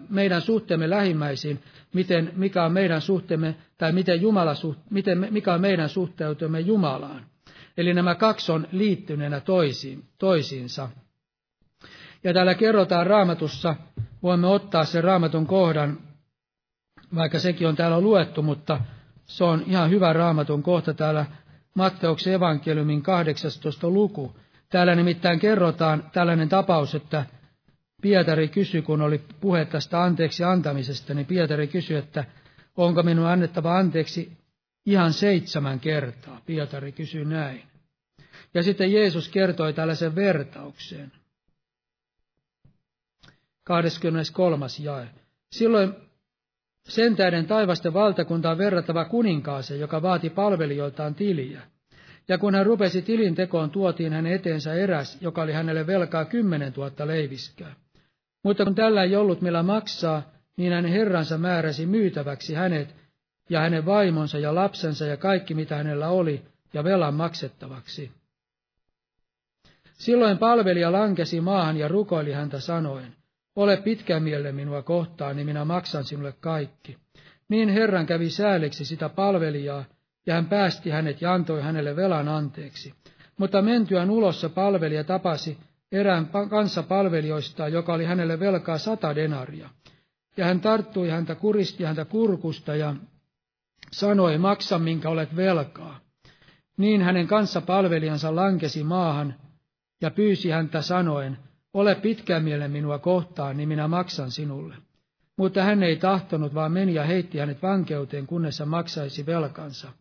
[0.10, 1.64] meidän suhteemme lähimmäisiin,
[1.94, 4.54] miten, mikä on meidän suhteemme, tai miten, Jumala,
[4.90, 7.26] miten, mikä on meidän suhteutumme Jumalaan.
[7.78, 10.90] Eli nämä kaksi on liittyneenä toisiin, toisiinsa.
[12.24, 13.76] Ja täällä kerrotaan raamatussa,
[14.24, 15.98] voimme ottaa sen raamatun kohdan,
[17.16, 18.80] vaikka sekin on täällä luettu, mutta
[19.26, 21.26] se on ihan hyvä raamatun kohta täällä
[21.76, 23.90] Matteuksen evankeliumin 18.
[23.90, 24.36] luku.
[24.70, 27.26] Täällä nimittäin kerrotaan tällainen tapaus, että
[28.02, 32.26] Pietari kysyi, kun oli puhe tästä anteeksi antamisesta, niin Pietari kysyi, että
[32.78, 34.38] onko minun annettava anteeksi
[34.86, 36.42] ihan seitsemän kertaa.
[36.46, 37.64] Pietari kysyi näin.
[38.54, 41.12] Ja sitten Jeesus kertoi tällaisen vertauksen.
[43.64, 44.66] 23.
[44.80, 45.10] jae.
[45.52, 45.94] Silloin
[46.88, 51.62] sen tähden taivasten valtakunta on verrattava kuninkaaseen, joka vaati palvelijoiltaan tiliä.
[52.30, 57.08] Ja kun hän rupesi tilintekoon, tuotiin hänen eteensä eräs, joka oli hänelle velkaa kymmenen tuhatta
[57.08, 57.76] leiviskää.
[58.44, 60.22] Mutta kun tällä ei ollut millä maksaa,
[60.58, 62.96] niin hänen herransa määräsi myytäväksi hänet
[63.50, 66.42] ja hänen vaimonsa ja lapsensa ja kaikki mitä hänellä oli,
[66.74, 68.12] ja velan maksettavaksi.
[69.94, 73.16] Silloin palvelija lankesi maahan ja rukoili häntä sanoen,
[73.56, 76.98] ole pitkä mielle minua kohtaan, niin minä maksan sinulle kaikki.
[77.50, 79.86] Niin Herran kävi sääliksi sitä palvelijaa,
[80.30, 82.94] ja hän päästi hänet ja antoi hänelle velan anteeksi.
[83.38, 85.58] Mutta mentyään ulossa palvelija tapasi
[85.92, 89.70] erään kanssa palvelijoista, joka oli hänelle velkaa sata denaria.
[90.38, 92.96] Ja hän tarttui häntä, kuristi häntä kurkusta ja
[93.92, 96.00] sanoi, maksa minkä olet velkaa.
[96.78, 99.36] Niin hänen kanssa palvelijansa lankesi maahan
[100.02, 101.38] ja pyysi häntä sanoen,
[101.74, 104.76] ole pitkään mielen minua kohtaan, niin minä maksan sinulle.
[105.38, 109.92] Mutta hän ei tahtonut, vaan meni ja heitti hänet vankeuteen, kunnes hän maksaisi velkansa.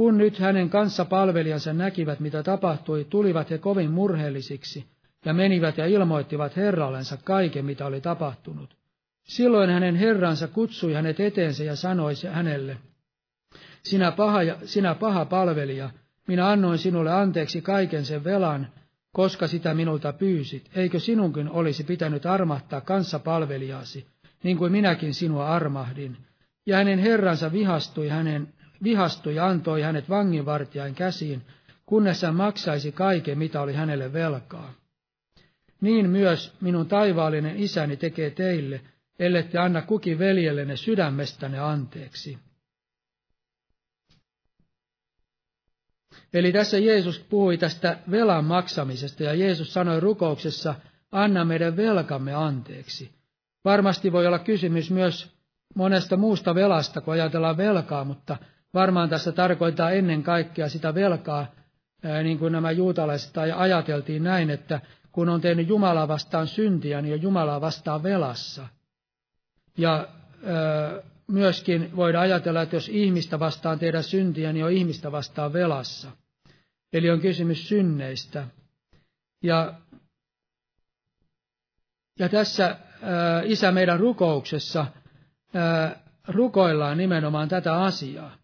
[0.00, 4.86] Kun nyt hänen kanssa palvelijansa näkivät, mitä tapahtui, tulivat he kovin murheellisiksi
[5.24, 8.76] ja menivät ja ilmoittivat herrallensa kaiken, mitä oli tapahtunut.
[9.24, 12.76] Silloin hänen herransa kutsui hänet eteensä ja sanoi hänelle,
[13.82, 15.90] sinä paha, sinä paha palvelija,
[16.26, 18.68] minä annoin sinulle anteeksi kaiken sen velan,
[19.12, 20.70] koska sitä minulta pyysit.
[20.74, 22.82] Eikö sinunkin olisi pitänyt armahtaa
[23.24, 24.06] palvelijasi,
[24.42, 26.16] niin kuin minäkin sinua armahdin?
[26.66, 28.48] Ja hänen herransa vihastui, hänen,
[28.82, 31.42] vihastui ja antoi hänet vanginvartijain käsiin,
[31.86, 34.72] kunnes hän maksaisi kaiken, mitä oli hänelle velkaa.
[35.80, 38.80] Niin myös minun taivaallinen isäni tekee teille,
[39.18, 42.38] ellette anna kukin veljellenne sydämestänne anteeksi.
[46.32, 50.74] Eli tässä Jeesus puhui tästä velan maksamisesta ja Jeesus sanoi rukouksessa,
[51.12, 53.10] anna meidän velkamme anteeksi.
[53.64, 55.32] Varmasti voi olla kysymys myös
[55.74, 58.36] monesta muusta velasta, kun ajatellaan velkaa, mutta
[58.74, 61.46] varmaan tässä tarkoittaa ennen kaikkea sitä velkaa,
[62.22, 64.80] niin kuin nämä juutalaiset ajateltiin näin, että
[65.12, 68.66] kun on tehnyt Jumalaa vastaan syntiä, niin on Jumalaa vastaan velassa.
[69.78, 70.08] Ja
[71.26, 76.10] myöskin voidaan ajatella, että jos ihmistä vastaan tehdä syntiä, niin on ihmistä vastaan velassa.
[76.92, 78.46] Eli on kysymys synneistä.
[79.44, 79.74] Ja,
[82.18, 82.76] ja tässä
[83.44, 84.86] Isä meidän rukouksessa
[86.28, 88.39] rukoillaan nimenomaan tätä asiaa.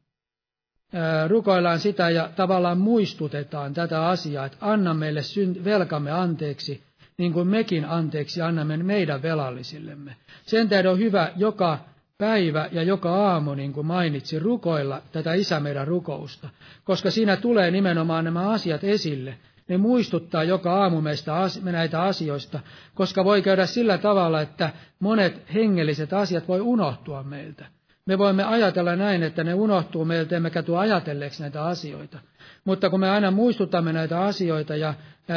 [1.29, 5.21] Rukoillaan sitä ja tavallaan muistutetaan tätä asiaa, että anna meille
[5.65, 6.83] velkamme anteeksi,
[7.19, 10.17] niin kuin mekin anteeksi annamme meidän velallisillemme.
[10.43, 11.79] Sen tähden on hyvä joka
[12.19, 16.49] päivä ja joka aamu, niin kuin mainitsin, rukoilla tätä Isä meidän rukousta,
[16.85, 19.39] koska siinä tulee nimenomaan nämä asiat esille.
[19.69, 21.33] Ne muistuttaa joka aamu meistä
[21.63, 22.61] näitä asioista,
[22.95, 24.71] koska voi käydä sillä tavalla, että
[25.01, 27.76] monet hengelliset asiat voi unohtua meiltä.
[28.07, 32.19] Me voimme ajatella näin, että ne unohtuu meiltä, emmekä tuo ajatelleeksi näitä asioita.
[32.65, 34.95] Mutta kun me aina muistutamme näitä asioita ja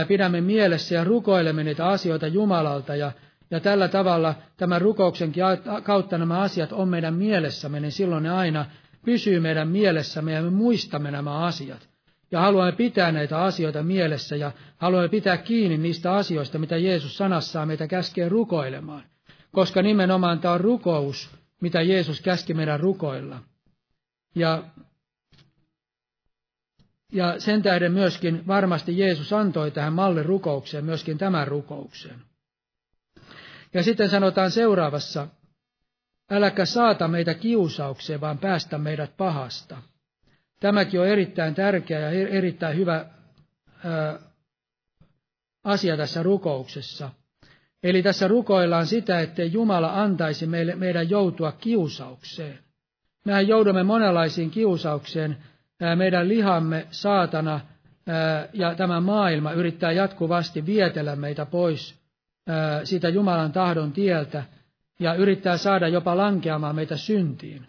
[0.08, 3.12] pidämme mielessä ja rukoilemme niitä asioita Jumalalta ja
[3.52, 5.44] ja tällä tavalla tämän rukouksenkin
[5.84, 8.66] kautta nämä asiat on meidän mielessämme, niin silloin ne aina
[9.06, 11.90] pysyy meidän mielessämme ja me muistamme nämä asiat.
[12.32, 17.68] Ja haluamme pitää näitä asioita mielessä ja haluamme pitää kiinni niistä asioista, mitä Jeesus sanassaan
[17.68, 19.04] meitä käskee rukoilemaan.
[19.52, 21.30] Koska nimenomaan tämä on rukous,
[21.62, 23.44] mitä Jeesus käski meidän rukoilla.
[24.36, 24.64] Ja,
[27.12, 32.22] ja sen tähden myöskin varmasti Jeesus antoi tähän mallirukoukseen myöskin tämän rukouksen.
[33.74, 35.28] Ja sitten sanotaan seuraavassa,
[36.32, 39.82] äläkä saata meitä kiusaukseen, vaan päästä meidät pahasta.
[40.60, 43.06] Tämäkin on erittäin tärkeä ja erittäin hyvä
[43.86, 44.20] ää,
[45.64, 47.10] asia tässä rukouksessa.
[47.84, 52.60] Eli tässä rukoillaan sitä, että Jumala antaisi meille, meidän joutua kiusaukseen.
[53.26, 55.38] Mehän joudumme monenlaisiin kiusaukseen.
[55.96, 57.60] Meidän lihamme, saatana
[58.54, 61.96] ja tämä maailma yrittää jatkuvasti vietellä meitä pois
[62.84, 64.44] siitä Jumalan tahdon tieltä
[65.00, 67.68] ja yrittää saada jopa lankeamaan meitä syntiin.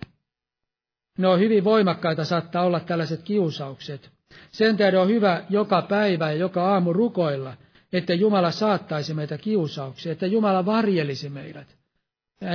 [1.18, 4.10] Ne on hyvin voimakkaita saattaa olla tällaiset kiusaukset.
[4.50, 7.56] Sen tähden on hyvä joka päivä ja joka aamu rukoilla,
[7.92, 11.76] että Jumala saattaisi meitä kiusauksia, että Jumala varjelisi meidät.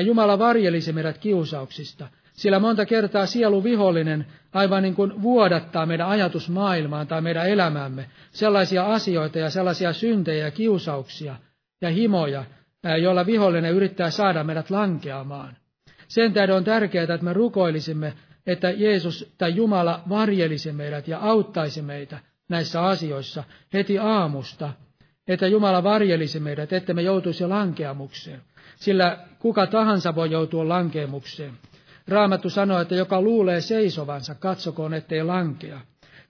[0.06, 7.08] Jumala varjelisi meidät kiusauksista, sillä monta kertaa sielu vihollinen aivan niin kuin vuodattaa meidän ajatusmaailmaan
[7.08, 11.36] tai meidän elämämme sellaisia asioita ja sellaisia syntejä ja kiusauksia,
[11.82, 12.46] ja himoja,
[13.02, 15.58] joilla vihollinen yrittää saada meidät lankeamaan.
[16.08, 18.14] Sen tähden on tärkeää, että me rukoilisimme,
[18.48, 22.20] että Jeesus tai Jumala varjelisi meidät ja auttaisi meitä
[22.50, 24.74] näissä asioissa heti aamusta,
[25.28, 28.41] että Jumala varjelisi meidät, että me joutuisi lankeamukseen.
[28.76, 31.53] Sillä kuka tahansa voi joutua lankeamukseen.
[32.07, 35.82] Raamattu sanoo, että joka luulee seisovansa, katsokoon, ettei lankea.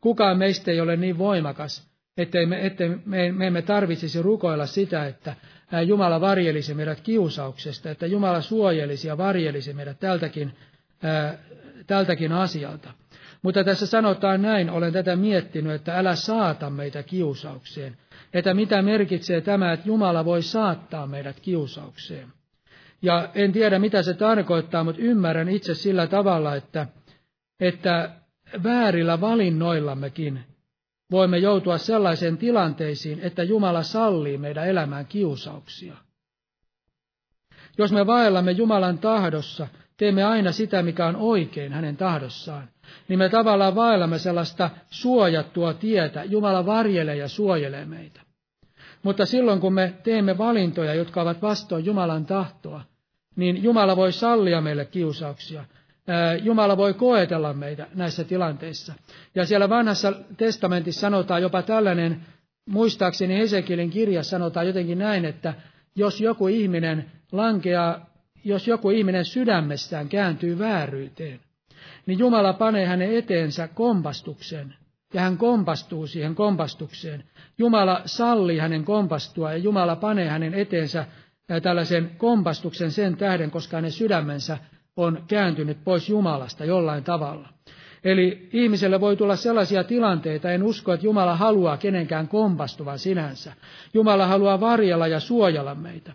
[0.01, 1.87] Kukaan meistä ei ole niin voimakas,
[2.17, 5.35] ettei me, ettei me, me emme tarvitsisi rukoilla sitä, että
[5.85, 10.53] Jumala varjelisi meidät kiusauksesta, että Jumala suojelisi ja varjelisi meidät tältäkin,
[11.03, 11.37] ää,
[11.87, 12.93] tältäkin asialta.
[13.45, 17.97] Mutta tässä sanotaan näin, olen tätä miettinyt, että älä saata meitä kiusaukseen.
[18.33, 22.27] Että mitä merkitsee tämä, että Jumala voi saattaa meidät kiusaukseen.
[23.01, 26.87] Ja en tiedä, mitä se tarkoittaa, mutta ymmärrän itse sillä tavalla, että,
[27.59, 28.09] että
[28.63, 30.39] väärillä valinnoillammekin
[31.11, 35.97] voimme joutua sellaiseen tilanteisiin, että Jumala sallii meidän elämään kiusauksia.
[37.77, 39.67] Jos me vaellamme Jumalan tahdossa,
[39.97, 42.69] teemme aina sitä, mikä on oikein hänen tahdossaan,
[43.07, 46.23] niin me tavallaan vaellamme sellaista suojattua tietä.
[46.23, 48.21] Jumala varjelee ja suojelee meitä.
[49.03, 52.81] Mutta silloin, kun me teemme valintoja, jotka ovat vastoin Jumalan tahtoa,
[53.35, 55.65] niin Jumala voi sallia meille kiusauksia.
[56.43, 58.93] Jumala voi koetella meitä näissä tilanteissa.
[59.35, 62.21] Ja siellä vanhassa testamentissa sanotaan jopa tällainen,
[62.69, 65.53] muistaakseni Hesekilin kirjassa sanotaan jotenkin näin, että
[65.95, 68.14] jos joku ihminen lankeaa,
[68.45, 71.39] jos joku ihminen sydämessään kääntyy vääryyteen,
[72.05, 74.75] niin Jumala panee hänen eteensä kompastuksen,
[75.13, 77.23] ja hän kompastuu siihen kompastukseen.
[77.57, 81.05] Jumala sallii hänen kompastua, ja Jumala panee hänen eteensä
[81.63, 84.57] tällaisen kompastuksen sen tähden, koska hänen sydämensä
[84.97, 87.54] on kääntynyt pois Jumalasta jollain tavalla.
[88.05, 93.53] Eli ihmiselle voi tulla sellaisia tilanteita, en usko, että Jumala haluaa kenenkään kompastuvan sinänsä.
[93.93, 96.13] Jumala haluaa varjella ja suojella meitä.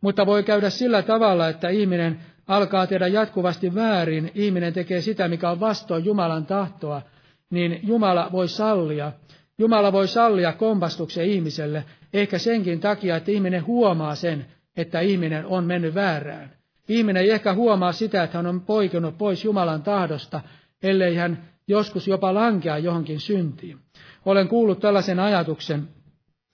[0.00, 5.50] Mutta voi käydä sillä tavalla, että ihminen alkaa tehdä jatkuvasti väärin, ihminen tekee sitä, mikä
[5.50, 7.02] on vastoin Jumalan tahtoa,
[7.50, 9.12] niin Jumala voi sallia.
[9.58, 15.64] Jumala voi sallia kompastuksen ihmiselle, ehkä senkin takia, että ihminen huomaa sen, että ihminen on
[15.64, 16.50] mennyt väärään.
[16.88, 20.40] Ihminen ei ehkä huomaa sitä, että hän on poikunut pois Jumalan tahdosta,
[20.82, 23.78] ellei hän joskus jopa lankea johonkin syntiin.
[24.24, 25.88] Olen kuullut tällaisen ajatuksen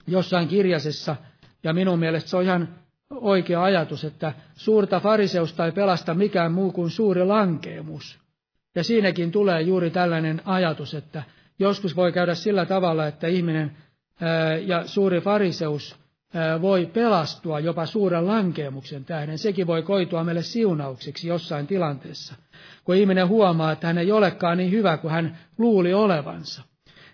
[0.07, 1.17] jossain kirjasessa,
[1.65, 2.69] ja minun mielestä se on ihan
[3.11, 8.19] oikea ajatus, että suurta fariseusta ei pelasta mikään muu kuin suuri lankeemus.
[8.75, 11.23] Ja siinäkin tulee juuri tällainen ajatus, että
[11.59, 13.77] joskus voi käydä sillä tavalla, että ihminen
[14.67, 15.97] ja suuri fariseus
[16.63, 19.39] voi pelastua jopa suuren lankeemuksen tähden.
[19.39, 22.35] Sekin voi koitua meille siunauksiksi jossain tilanteessa,
[22.85, 26.63] kun ihminen huomaa, että hän ei olekaan niin hyvä kuin hän luuli olevansa.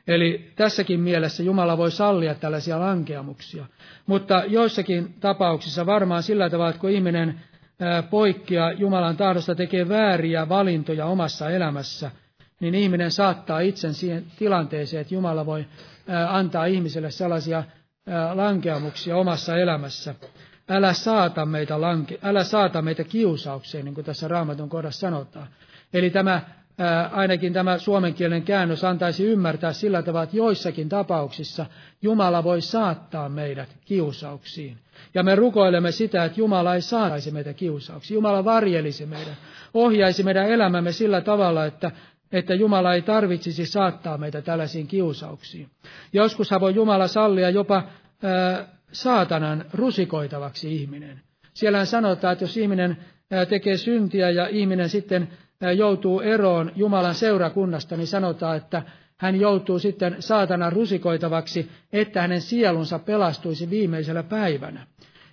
[0.09, 3.67] Eli tässäkin mielessä Jumala voi sallia tällaisia lankeamuksia.
[4.07, 7.41] Mutta joissakin tapauksissa varmaan sillä tavalla, että kun ihminen
[8.11, 12.11] poikkeaa Jumalan tahdosta, tekee vääriä valintoja omassa elämässä,
[12.61, 15.67] niin ihminen saattaa itsen siihen tilanteeseen, että Jumala voi
[16.29, 17.65] antaa ihmiselle sellaisia
[18.35, 20.15] lankeamuksia omassa elämässä.
[20.69, 25.47] Älä saata meitä, lanke, älä saata meitä kiusaukseen, niin kuin tässä raamatun kohdassa sanotaan.
[25.93, 26.41] Eli tämä,
[27.13, 31.67] ainakin tämä suomenkielinen käännös antaisi ymmärtää sillä tavalla, että joissakin tapauksissa
[32.03, 34.79] Jumala voi saattaa meidät kiusauksiin.
[35.15, 38.15] Ja me rukoilemme sitä, että Jumala ei saataisi meitä kiusauksiin.
[38.15, 39.37] Jumala varjelisi meidän,
[39.75, 41.91] ohjaisi meidän elämämme sillä tavalla, että
[42.33, 45.69] että Jumala ei tarvitsisi saattaa meitä tällaisiin kiusauksiin.
[46.13, 47.83] Joskushan voi Jumala sallia jopa
[48.23, 51.21] ää, saatanan rusikoitavaksi ihminen.
[51.55, 52.97] Siellä sanotaan, että jos ihminen
[53.31, 55.29] ää, tekee syntiä ja ihminen sitten
[55.61, 58.83] ää, joutuu eroon Jumalan seurakunnasta, niin sanotaan, että
[59.17, 64.87] hän joutuu sitten saatanan rusikoitavaksi, että hänen sielunsa pelastuisi viimeisellä päivänä.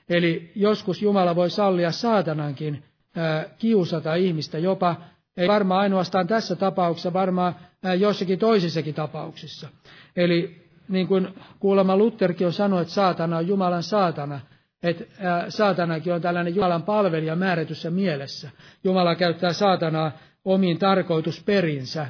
[0.10, 2.84] Eli joskus Jumala voi sallia saatanankin
[3.16, 4.96] ää, kiusata ihmistä jopa
[5.38, 7.56] ei varmaan ainoastaan tässä tapauksessa, varmaan
[8.00, 9.70] jossakin toisissakin tapauksissa.
[10.16, 11.28] Eli niin kuin
[11.60, 14.40] kuulemma Lutherkin on sanonut, että saatana on Jumalan saatana,
[14.84, 15.06] että
[15.50, 18.50] saatanakin on tällainen Jumalan palvelija määrätyssä mielessä.
[18.84, 20.12] Jumala käyttää saatanaa
[20.46, 22.08] omiin tarkoitusperinsä.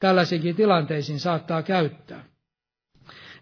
[0.00, 2.24] Tällaisiinkin tilanteisiin saattaa käyttää.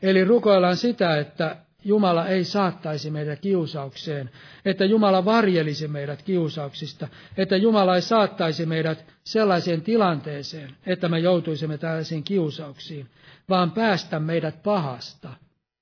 [0.02, 4.30] Eli rukoillaan sitä, että Jumala ei saattaisi meitä kiusaukseen,
[4.64, 11.78] että Jumala varjelisi meidät kiusauksista, että Jumala ei saattaisi meidät sellaiseen tilanteeseen, että me joutuisimme
[11.78, 13.06] tällaisiin kiusauksiin,
[13.48, 15.28] vaan päästä meidät pahasta.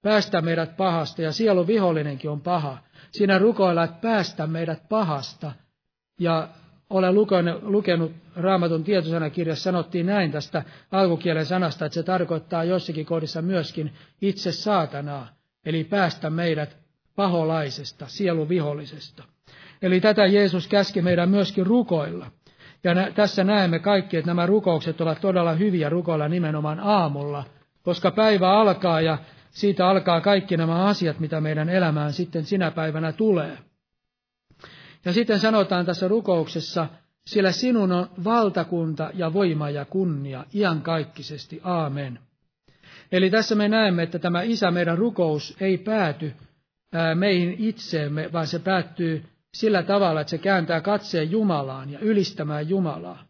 [0.03, 2.79] Päästä meidät pahasta, ja sielun vihollinenkin on paha.
[3.11, 5.53] Siinä rukoilla, että päästä meidät pahasta.
[6.21, 6.49] Ja
[6.91, 13.43] olen lukenut, lukenut Raamatun tietosanakirjassa, sanottiin näin tästä alkukielen sanasta, että se tarkoittaa jossakin kohdissa
[13.43, 13.93] myöskin
[14.23, 16.77] itse saatanaa eli päästä meidät
[17.17, 19.25] paholaisesta, sielun vihollisesta.
[19.83, 22.27] Eli tätä Jeesus käski meidän myöskin rukoilla.
[22.85, 27.45] Ja nä- tässä näemme kaikki, että nämä rukoukset ovat todella hyviä rukoilla nimenomaan aamulla,
[27.83, 29.19] koska päivä alkaa ja
[29.51, 33.59] siitä alkaa kaikki nämä asiat, mitä meidän elämään sitten sinä päivänä tulee.
[35.05, 36.87] Ja sitten sanotaan tässä rukouksessa,
[37.27, 41.61] sillä sinun on valtakunta ja voima ja kunnia iankaikkisesti.
[41.65, 42.19] Aamen.
[43.13, 46.33] Eli tässä me näemme, että tämä Isä meidän rukous ei pääty
[47.15, 53.25] meihin itseemme, vaan se päättyy sillä tavalla, että se kääntää katseen Jumalaan ja ylistämään Jumalaa.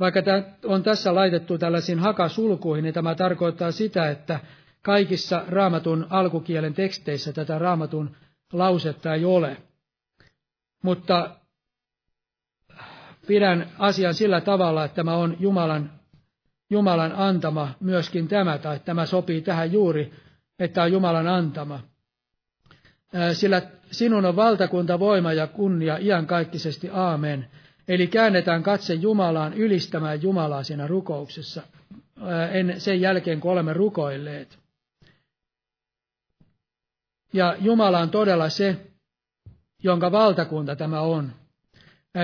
[0.00, 4.40] Vaikka tämä on tässä laitettu tällaisiin hakasulkuihin, niin tämä tarkoittaa sitä, että
[4.82, 8.16] kaikissa raamatun alkukielen teksteissä tätä raamatun
[8.52, 9.56] lausetta ei ole.
[10.82, 11.36] Mutta
[13.26, 15.95] pidän asian sillä tavalla, että tämä on Jumalan,
[16.70, 20.12] Jumalan antama myöskin tämä, tai tämä sopii tähän juuri,
[20.58, 21.80] että on Jumalan antama.
[23.32, 27.46] Sillä sinun on valtakunta, voima ja kunnia iankaikkisesti, aamen.
[27.88, 31.62] Eli käännetään katse Jumalaan ylistämään Jumalaa siinä rukouksessa
[32.78, 34.58] sen jälkeen, kun olemme rukoilleet.
[37.32, 38.76] Ja Jumala on todella se,
[39.82, 41.32] jonka valtakunta tämä on.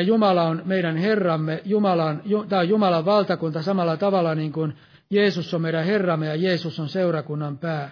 [0.00, 4.74] Jumala on meidän Herramme, Jumala on, tämä on Jumalan valtakunta samalla tavalla niin kuin
[5.10, 7.90] Jeesus on meidän Herramme ja Jeesus on seurakunnan pää.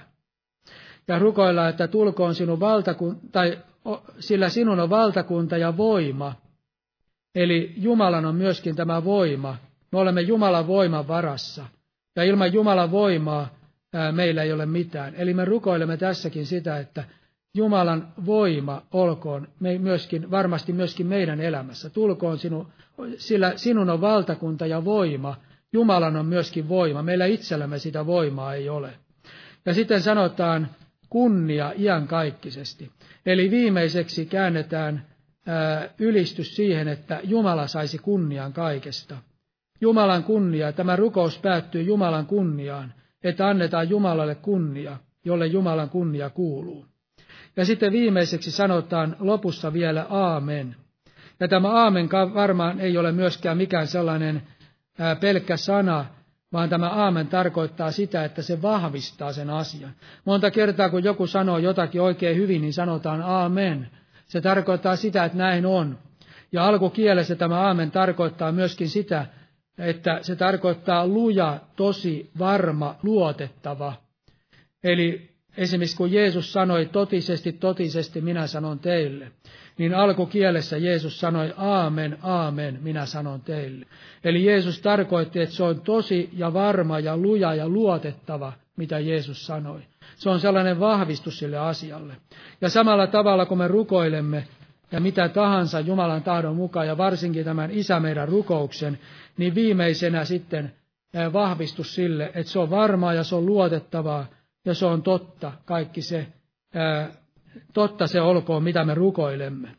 [1.08, 3.58] Ja rukoilla, että tulkoon sinun valtakunta, tai
[4.18, 6.34] sillä sinun on valtakunta ja voima.
[7.34, 9.56] Eli Jumalan on myöskin tämä voima.
[9.92, 11.66] Me olemme Jumalan voiman varassa.
[12.16, 13.48] Ja ilman Jumalan voimaa
[13.92, 15.14] ää, meillä ei ole mitään.
[15.14, 17.04] Eli me rukoilemme tässäkin sitä, että
[17.54, 21.90] Jumalan voima olkoon me myöskin, varmasti myöskin meidän elämässä.
[21.90, 22.66] Tulkoon sinu,
[23.16, 25.36] sillä sinun on valtakunta ja voima.
[25.72, 27.02] Jumalan on myöskin voima.
[27.02, 28.92] Meillä itsellämme sitä voimaa ei ole.
[29.66, 30.68] Ja sitten sanotaan
[31.08, 32.90] kunnia iankaikkisesti.
[33.26, 35.06] Eli viimeiseksi käännetään
[35.46, 39.16] ää, ylistys siihen, että Jumala saisi kunnian kaikesta.
[39.80, 42.94] Jumalan kunnia, tämä rukous päättyy Jumalan kunniaan,
[43.24, 46.89] että annetaan Jumalalle kunnia, jolle Jumalan kunnia kuuluu.
[47.56, 50.76] Ja sitten viimeiseksi sanotaan lopussa vielä aamen.
[51.40, 54.42] Ja tämä aamen varmaan ei ole myöskään mikään sellainen
[55.20, 56.04] pelkkä sana,
[56.52, 59.90] vaan tämä aamen tarkoittaa sitä, että se vahvistaa sen asian.
[60.24, 63.90] Monta kertaa, kun joku sanoo jotakin oikein hyvin, niin sanotaan aamen.
[64.26, 65.98] Se tarkoittaa sitä, että näin on.
[66.52, 69.26] Ja alkukielessä tämä aamen tarkoittaa myöskin sitä,
[69.78, 73.92] että se tarkoittaa luja, tosi, varma, luotettava.
[74.84, 79.32] Eli Esimerkiksi kun Jeesus sanoi totisesti, totisesti minä sanon teille,
[79.78, 83.86] niin alkukielessä Jeesus sanoi aamen, aamen, minä sanon teille.
[84.24, 89.46] Eli Jeesus tarkoitti, että se on tosi ja varma ja luja ja luotettava, mitä Jeesus
[89.46, 89.80] sanoi.
[90.16, 92.14] Se on sellainen vahvistus sille asialle.
[92.60, 94.44] Ja samalla tavalla, kun me rukoilemme
[94.92, 98.98] ja mitä tahansa Jumalan tahdon mukaan, ja varsinkin tämän Isä meidän rukouksen,
[99.36, 100.72] niin viimeisenä sitten
[101.32, 104.26] vahvistus sille, että se on varmaa ja se on luotettavaa,
[104.64, 106.26] ja se on totta, kaikki se,
[106.74, 107.10] ää,
[107.74, 109.76] totta se olkoon, mitä me rukoilemme.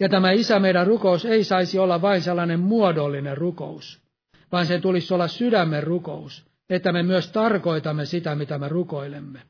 [0.00, 4.02] Ja tämä Isä meidän rukous ei saisi olla vain sellainen muodollinen rukous,
[4.52, 9.42] vaan se tulisi olla sydämen rukous, että me myös tarkoitamme sitä, mitä me rukoilemme.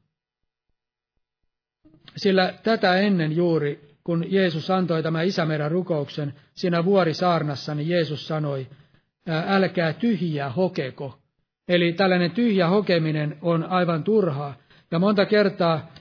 [2.16, 8.26] Sillä tätä ennen juuri, kun Jeesus antoi tämä Isä meidän rukouksen siinä vuorisaarnassa, niin Jeesus
[8.26, 8.66] sanoi,
[9.46, 11.19] älkää tyhjää hokeko,
[11.70, 14.54] Eli tällainen tyhjä hokeminen on aivan turhaa.
[14.90, 15.92] Ja monta kertaa,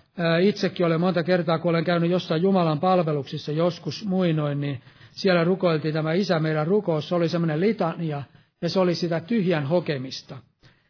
[0.42, 5.94] itsekin olen monta kertaa, kun olen käynyt jossain Jumalan palveluksissa joskus muinoin, niin siellä rukoiltiin
[5.94, 8.24] tämä Isä meidän rukous, se oli semmoinen litania,
[8.62, 10.38] ja se oli sitä tyhjän hokemista.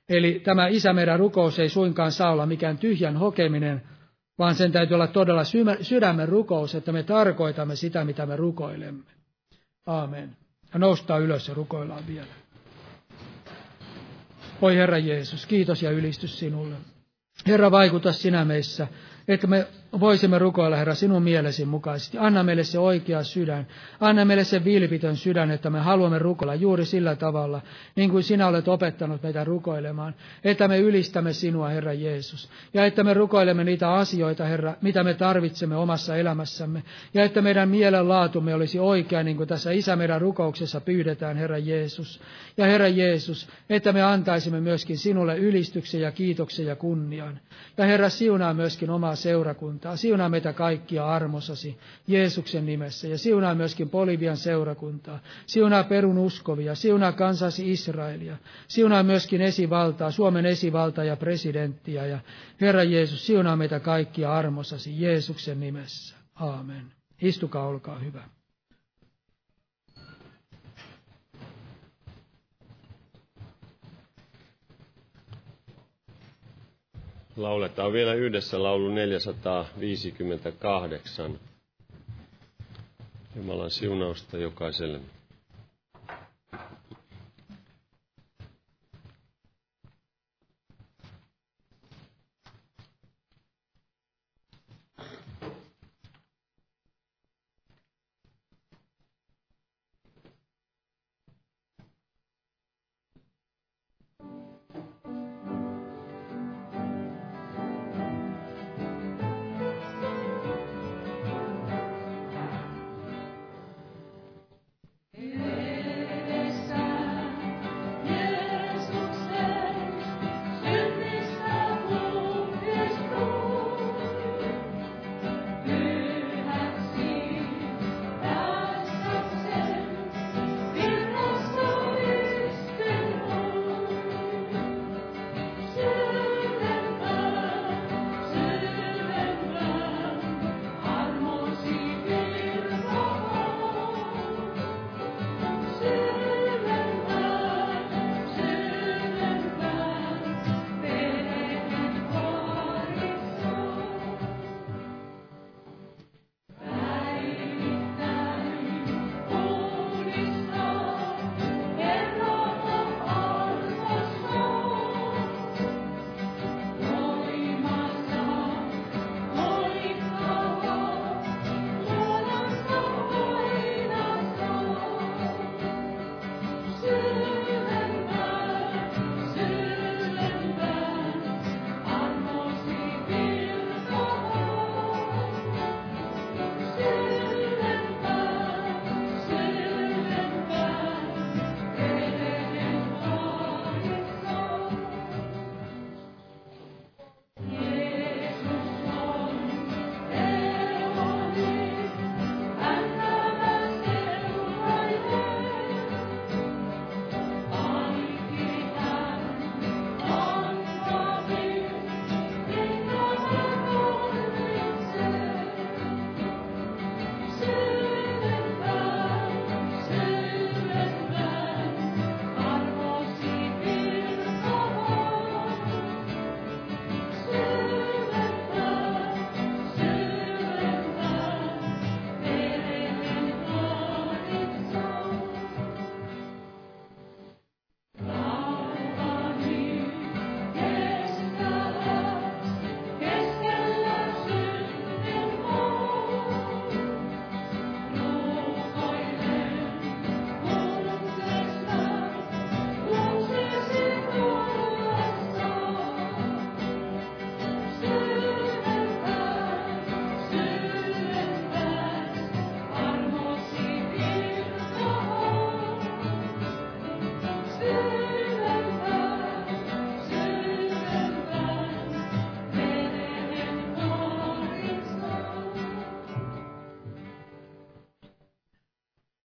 [0.09, 3.81] Eli tämä Isä meidän rukous ei suinkaan saa olla mikään tyhjän hokeminen,
[4.37, 5.43] vaan sen täytyy olla todella
[5.81, 9.03] sydämen rukous, että me tarkoitamme sitä, mitä me rukoilemme.
[9.85, 10.29] Aamen.
[10.73, 12.48] Ja noustaan ylös ja rukoillaan vielä.
[14.61, 16.75] Oi Herra Jeesus, kiitos ja ylistys sinulle.
[17.47, 18.87] Herra, vaikuta sinä meissä
[19.33, 19.67] että me
[19.99, 22.17] voisimme rukoilla, Herra, sinun mielesi mukaisesti.
[22.17, 23.67] Anna meille se oikea sydän.
[23.99, 27.61] Anna meille se vilpitön sydän, että me haluamme rukoilla juuri sillä tavalla,
[27.95, 30.15] niin kuin sinä olet opettanut meitä rukoilemaan.
[30.43, 32.49] Että me ylistämme sinua, Herra Jeesus.
[32.73, 36.83] Ja että me rukoilemme niitä asioita, Herra, mitä me tarvitsemme omassa elämässämme.
[37.13, 42.21] Ja että meidän mielenlaatumme olisi oikea, niin kuin tässä Isä meidän rukouksessa pyydetään, Herra Jeesus.
[42.57, 47.39] Ja Herra Jeesus, että me antaisimme myöskin sinulle ylistyksen ja kiitoksen ja kunnian.
[47.77, 49.78] Ja Herra, siunaa myöskin omaa seurakuntaa.
[49.95, 51.77] Siunaa meitä kaikkia armosasi
[52.07, 55.19] Jeesuksen nimessä ja siunaa myöskin Polivian seurakuntaa.
[55.45, 58.37] Siunaa perun uskovia, siunaa kansasi Israelia.
[58.67, 62.05] Siunaa myöskin esivaltaa, Suomen esivaltaa ja presidenttiä.
[62.05, 62.19] Ja
[62.61, 66.15] Herra Jeesus, siunaa meitä kaikkia armosasi Jeesuksen nimessä.
[66.35, 66.91] Aamen.
[67.21, 68.38] Istukaa, olkaa hyvä.
[77.39, 81.39] Lauletaan vielä yhdessä laulu 458.
[83.35, 84.99] Jumalan siunausta jokaiselle.